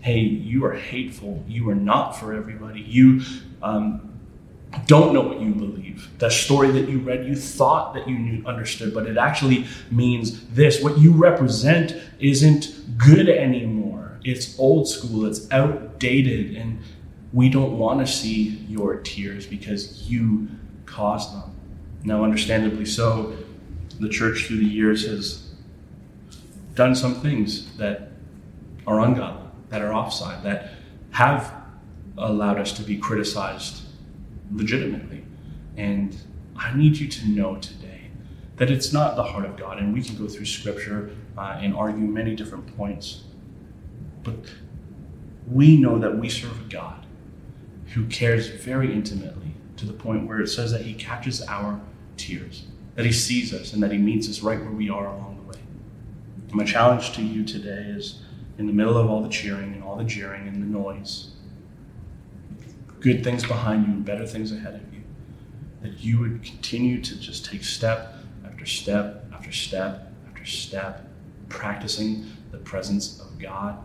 hey, 0.01 0.20
you 0.20 0.64
are 0.64 0.75
hateful. 0.75 1.44
You 1.46 1.68
are 1.68 1.75
not 1.75 2.12
for 2.12 2.33
everybody. 2.33 2.81
You 2.81 3.20
um, 3.62 4.10
don't 4.87 5.13
know 5.13 5.23
what 5.23 5.41
you 5.41 5.55
believe. 5.55 6.09
That 6.19 6.33
story 6.33 6.71
that 6.73 6.89
you 6.89 6.99
read, 6.99 7.27
you 7.27 7.35
thought 7.35 7.95
that 7.95 8.09
you 8.09 8.19
knew, 8.19 8.47
understood, 8.47 8.95
but 8.95 9.07
it 9.07 9.17
actually 9.17 9.67
means 9.91 10.47
this. 10.49 10.83
What 10.83 10.99
you 10.99 11.13
represent 11.13 11.97
isn't 12.19 12.99
good 12.99 13.29
anymore. 13.29 14.19
It's 14.23 14.59
old 14.59 14.89
school, 14.89 15.27
it's 15.27 15.51
outdated, 15.51 16.57
and 16.57 16.81
we 17.33 17.49
don't 17.49 17.79
want 17.79 18.01
to 18.01 18.13
see 18.13 18.65
your 18.69 18.97
tears 18.97 19.47
because 19.47 20.09
you 20.11 20.49
caused 20.87 21.35
them. 21.35 21.57
Now, 22.05 22.25
understandably 22.25 22.87
so, 22.87 23.37
the 23.99 24.09
church 24.09 24.47
through 24.47 24.59
the 24.59 24.65
years 24.65 25.07
has 25.07 25.53
done 26.75 26.95
some 26.95 27.15
things 27.17 27.77
that 27.77 28.13
are 28.87 29.01
ungodly, 29.01 29.49
that 29.69 29.83
are 29.83 29.93
offside, 29.93 30.43
that 30.45 30.73
have 31.11 31.55
allowed 32.17 32.59
us 32.59 32.73
to 32.73 32.83
be 32.83 32.97
criticized 32.97 33.83
legitimately. 34.53 35.25
And 35.77 36.17
I 36.57 36.77
need 36.77 36.99
you 36.99 37.09
to 37.09 37.29
know 37.29 37.57
today 37.57 38.11
that 38.57 38.71
it's 38.71 38.93
not 38.93 39.17
the 39.17 39.23
heart 39.23 39.45
of 39.45 39.57
God. 39.57 39.79
And 39.79 39.93
we 39.93 40.03
can 40.03 40.17
go 40.17 40.29
through 40.29 40.45
scripture 40.45 41.11
uh, 41.39 41.59
and 41.61 41.75
argue 41.75 42.05
many 42.05 42.35
different 42.35 42.77
points. 42.77 43.23
But 44.23 44.35
we 45.51 45.77
know 45.77 45.99
that 45.99 46.19
we 46.19 46.29
serve 46.29 46.61
a 46.61 46.69
God 46.69 47.07
who 47.95 48.07
cares 48.07 48.49
very 48.49 48.93
intimately 48.93 49.55
to 49.77 49.87
the 49.87 49.93
point 49.93 50.29
where 50.29 50.41
it 50.41 50.49
says 50.49 50.71
that 50.73 50.83
he 50.83 50.95
catches 50.95 51.43
our 51.49 51.81
tears, 52.17 52.67
that 52.95 53.07
he 53.07 53.13
sees 53.13 53.55
us, 53.55 53.73
and 53.73 53.83
that 53.83 53.91
he 53.91 53.99
meets 53.99 54.29
us 54.29 54.43
right 54.43 54.61
where 54.61 54.71
we 54.71 54.91
are 54.91 55.07
along 55.07 55.37
the 55.37 55.53
way. 55.53 55.63
And 56.49 56.55
my 56.55 56.65
challenge 56.65 57.13
to 57.13 57.23
you 57.23 57.45
today 57.45 57.87
is 57.89 58.21
in 58.59 58.67
the 58.67 58.73
middle 58.73 58.99
of 58.99 59.09
all 59.09 59.23
the 59.23 59.29
cheering 59.29 59.73
and 59.73 59.83
all 59.83 59.97
the 59.97 60.05
jeering 60.05 60.47
and 60.47 60.63
the 60.63 60.67
noise, 60.67 61.31
good 63.01 63.25
things 63.25 63.47
behind 63.47 63.87
you 63.87 63.93
and 63.95 64.05
better 64.05 64.27
things 64.27 64.53
ahead 64.53 64.75
of 64.75 64.95
you. 64.95 65.01
That 65.83 66.01
you 66.01 66.21
would 66.21 66.43
continue 66.43 67.01
to 67.01 67.19
just 67.19 67.47
take 67.47 67.65
step 67.65 68.15
after 68.45 68.67
step 68.67 69.25
after 69.33 69.51
step 69.51 70.13
after 70.29 70.45
step, 70.45 71.09
practicing 71.49 72.27
the 72.51 72.59
presence 72.59 73.21
of 73.21 73.39
God, 73.39 73.79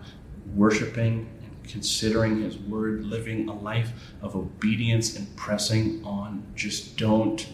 worshiping 0.54 1.30
and 1.44 1.70
considering 1.70 2.42
His 2.42 2.58
word, 2.58 3.06
living 3.06 3.48
a 3.48 3.54
life 3.54 3.92
of 4.22 4.36
obedience 4.36 5.16
and 5.16 5.34
pressing 5.38 6.04
on. 6.04 6.44
Just 6.56 6.98
don't 6.98 7.48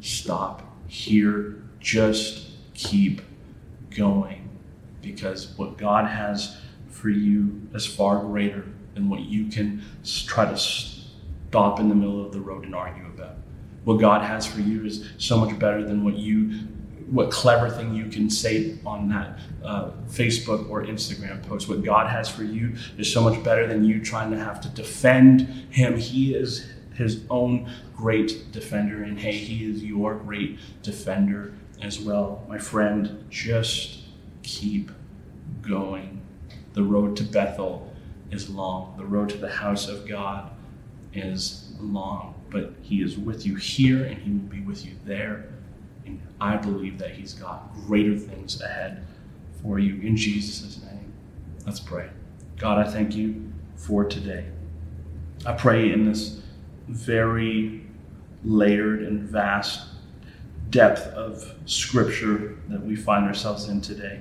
stop 0.00 0.62
here. 0.86 1.62
Just 1.78 2.50
keep 2.74 3.20
going 3.90 4.48
because 5.02 5.52
what 5.58 5.76
God 5.76 6.06
has 6.06 6.56
for 6.88 7.10
you 7.10 7.60
is 7.74 7.86
far 7.86 8.20
greater 8.20 8.64
than 8.94 9.08
what 9.08 9.20
you 9.20 9.48
can 9.48 9.82
try 10.26 10.44
to 10.44 10.56
stop 11.52 11.78
in 11.78 11.90
the 11.90 11.94
middle 11.94 12.24
of 12.24 12.32
the 12.32 12.40
road 12.40 12.64
and 12.64 12.74
argue 12.74 13.04
about. 13.08 13.36
What 13.84 14.00
God 14.00 14.22
has 14.22 14.46
for 14.46 14.60
you 14.60 14.86
is 14.86 15.06
so 15.18 15.36
much 15.36 15.58
better 15.58 15.84
than 15.84 16.02
what 16.02 16.14
you, 16.14 16.60
what 17.10 17.30
clever 17.30 17.68
thing 17.68 17.94
you 17.94 18.06
can 18.06 18.30
say 18.30 18.78
on 18.86 19.10
that 19.10 19.38
uh, 19.62 19.90
Facebook 20.08 20.70
or 20.70 20.82
Instagram 20.82 21.46
post. 21.46 21.68
What 21.68 21.84
God 21.84 22.08
has 22.08 22.26
for 22.26 22.42
you 22.42 22.74
is 22.96 23.12
so 23.12 23.20
much 23.20 23.44
better 23.44 23.66
than 23.66 23.84
you 23.84 24.02
trying 24.02 24.30
to 24.30 24.38
have 24.38 24.62
to 24.62 24.68
defend 24.70 25.42
Him. 25.68 25.98
He 25.98 26.34
is 26.34 26.72
His 26.94 27.20
own 27.28 27.70
great 27.94 28.50
defender, 28.50 29.02
and 29.02 29.20
hey, 29.20 29.32
He 29.32 29.70
is 29.70 29.84
your 29.84 30.14
great 30.14 30.58
defender 30.82 31.52
as 31.82 32.00
well. 32.00 32.46
My 32.48 32.56
friend, 32.56 33.26
just 33.28 34.04
keep 34.42 34.90
going. 35.60 36.22
The 36.72 36.82
road 36.82 37.14
to 37.18 37.24
Bethel 37.24 37.92
is 38.30 38.48
long, 38.48 38.94
the 38.96 39.04
road 39.04 39.28
to 39.28 39.36
the 39.36 39.50
house 39.50 39.86
of 39.86 40.08
God 40.08 40.50
is 41.12 41.72
long, 41.78 42.34
but 42.50 42.74
He 42.82 43.02
is 43.02 43.16
with 43.16 43.46
you 43.46 43.56
here 43.56 44.04
and 44.04 44.18
He 44.18 44.30
will 44.30 44.48
be 44.48 44.60
with 44.60 44.84
you 44.84 44.92
there. 45.04 45.48
And 46.06 46.20
I 46.40 46.56
believe 46.56 46.98
that 46.98 47.12
He's 47.12 47.34
got 47.34 47.72
greater 47.86 48.16
things 48.16 48.60
ahead 48.60 49.04
for 49.62 49.78
you 49.78 50.00
in 50.00 50.16
Jesus' 50.16 50.80
name. 50.82 51.12
Let's 51.66 51.80
pray. 51.80 52.08
God, 52.58 52.84
I 52.84 52.90
thank 52.90 53.14
you 53.14 53.52
for 53.76 54.04
today. 54.04 54.46
I 55.44 55.52
pray 55.52 55.92
in 55.92 56.04
this 56.04 56.40
very 56.88 57.84
layered 58.44 59.02
and 59.02 59.22
vast 59.22 59.88
depth 60.70 61.06
of 61.08 61.54
Scripture 61.66 62.56
that 62.68 62.82
we 62.82 62.96
find 62.96 63.26
ourselves 63.26 63.68
in 63.68 63.80
today, 63.80 64.20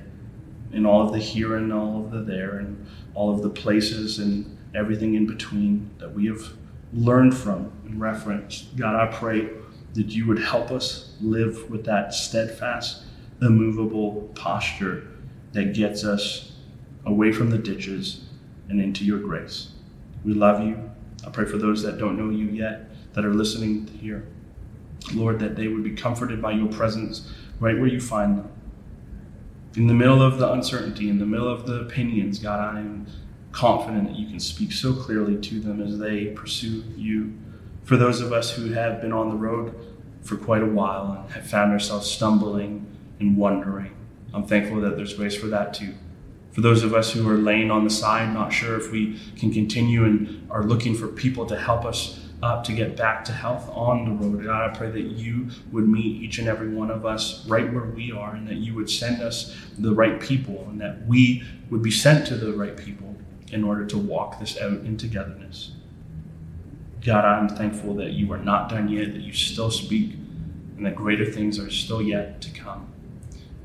in 0.74 0.86
all 0.86 1.06
of 1.06 1.14
the 1.14 1.20
here 1.20 1.56
and 1.56 1.72
all 1.72 2.04
of 2.04 2.12
the 2.12 2.22
there, 2.22 2.60
and 2.60 2.86
all 3.14 3.34
of 3.34 3.42
the 3.42 3.50
places 3.50 4.20
and 4.20 4.58
everything 4.76 5.16
in 5.16 5.26
between 5.26 5.90
that 5.98 6.14
we 6.14 6.28
have 6.28 6.54
learn 6.94 7.32
from 7.32 7.72
and 7.86 8.00
reference. 8.00 8.68
God, 8.76 8.96
I 8.96 9.12
pray 9.12 9.50
that 9.94 10.08
you 10.08 10.28
would 10.28 10.40
help 10.40 10.72
us 10.72 11.16
live 11.22 11.70
with 11.70 11.86
that 11.86 12.14
steadfast, 12.14 13.04
immovable 13.42 14.32
posture 14.36 15.08
that 15.54 15.74
gets 15.74 16.04
us 16.04 16.54
away 17.06 17.32
from 17.32 17.50
the 17.50 17.58
ditches 17.58 18.26
and 18.70 18.80
into 18.80 19.04
your 19.04 19.20
grace. 19.20 19.72
We 20.24 20.34
love 20.34 20.62
you. 20.62 20.92
I 21.26 21.30
pray 21.30 21.46
for 21.46 21.58
those 21.58 21.84
that 21.84 21.98
don't 21.98 22.18
know 22.18 22.30
you 22.30 22.46
yet, 22.46 22.90
that 23.14 23.26
are 23.26 23.34
listening 23.34 23.88
here. 23.88 24.26
Lord, 25.14 25.40
that 25.40 25.56
they 25.56 25.68
would 25.68 25.84
be 25.84 25.96
comforted 25.96 26.42
by 26.42 26.52
your 26.52 26.68
presence 26.68 27.32
right 27.60 27.78
where 27.78 27.88
you 27.88 28.00
find 28.00 28.38
them. 28.38 28.52
In 29.76 29.88
the 29.88 29.94
middle 29.94 30.22
of 30.22 30.38
the 30.38 30.52
uncertainty, 30.52 31.10
in 31.10 31.20
the 31.20 31.26
middle 31.26 31.48
of 31.48 31.66
the 31.66 31.82
opinions, 31.82 32.40
God, 32.40 32.60
I 32.60 32.80
am 32.80 33.08
confident 33.52 34.08
that 34.08 34.16
you 34.16 34.28
can 34.28 34.40
speak 34.40 34.72
so 34.72 34.94
clearly 34.94 35.38
to 35.38 35.60
them 35.60 35.82
as 35.82 35.98
they 36.00 36.28
pursue 36.28 36.84
you. 36.96 37.34
For 37.84 37.98
those 37.98 38.22
of 38.22 38.32
us 38.32 38.56
who 38.56 38.72
have 38.72 39.02
been 39.02 39.12
on 39.12 39.30
the 39.30 39.36
road 39.36 39.76
for 40.22 40.38
quite 40.38 40.62
a 40.62 40.68
while 40.68 41.12
and 41.12 41.32
have 41.32 41.48
found 41.48 41.72
ourselves 41.72 42.10
stumbling 42.10 42.86
and 43.20 43.36
wondering, 43.36 43.96
I'm 44.34 44.46
thankful 44.46 44.80
that 44.82 44.96
there's 44.96 45.14
grace 45.14 45.36
for 45.36 45.48
that 45.48 45.74
too. 45.74 45.96
For 46.52 46.62
those 46.62 46.84
of 46.84 46.94
us 46.94 47.12
who 47.12 47.28
are 47.30 47.38
laying 47.38 47.72
on 47.72 47.84
the 47.84 47.90
side, 47.90 48.34
not 48.34 48.52
sure 48.52 48.76
if 48.78 48.92
we 48.92 49.20
can 49.38 49.52
continue 49.52 50.04
and 50.04 50.50
are 50.52 50.64
looking 50.64 50.96
for 50.96 51.08
people 51.08 51.46
to 51.46 51.58
help 51.58 51.86
us 51.86 52.20
up 52.44 52.64
to 52.64 52.74
get 52.74 52.98
back 52.98 53.24
to 53.26 53.32
health 53.32 53.70
on 53.70 54.06
the 54.06 54.12
road. 54.12 54.44
God, 54.44 54.70
I 54.70 54.76
pray 54.76 54.90
that 54.90 55.02
you 55.02 55.50
would 55.72 55.88
meet 55.88 56.22
each 56.22 56.40
and 56.40 56.48
every 56.48 56.70
one 56.70 56.90
of 56.90 57.06
us 57.06 57.46
right 57.48 57.72
where 57.72 57.86
we 57.86 58.12
are 58.12 58.34
and 58.34 58.48
that 58.48 58.56
you 58.56 58.74
would 58.74 58.90
send 58.90 59.22
us 59.22 59.56
the 59.78 59.94
right 59.94 60.20
people 60.20 60.66
and 60.70 60.82
that 60.82 61.06
we 61.06 61.44
would 61.70 61.84
be 61.84 61.92
sent 61.92 62.26
to 62.28 62.36
the 62.36 62.52
right 62.54 62.76
people 62.76 63.11
in 63.52 63.64
order 63.64 63.86
to 63.86 63.98
walk 63.98 64.40
this 64.40 64.58
out 64.58 64.72
in 64.72 64.98
togetherness. 64.98 65.72
God, 67.04 67.26
I'm 67.26 67.50
thankful 67.50 67.96
that 67.96 68.12
you 68.12 68.32
are 68.32 68.38
not 68.38 68.70
done 68.70 68.88
yet, 68.88 69.14
that 69.14 69.22
you 69.22 69.34
still 69.34 69.72
speak, 69.72 70.14
and 70.78 70.86
that 70.86 70.96
greater 70.96 71.26
things 71.26 71.60
are 71.60 71.70
still 71.70 72.02
yet 72.02 72.42
to 72.42 72.52
come. 72.52 72.88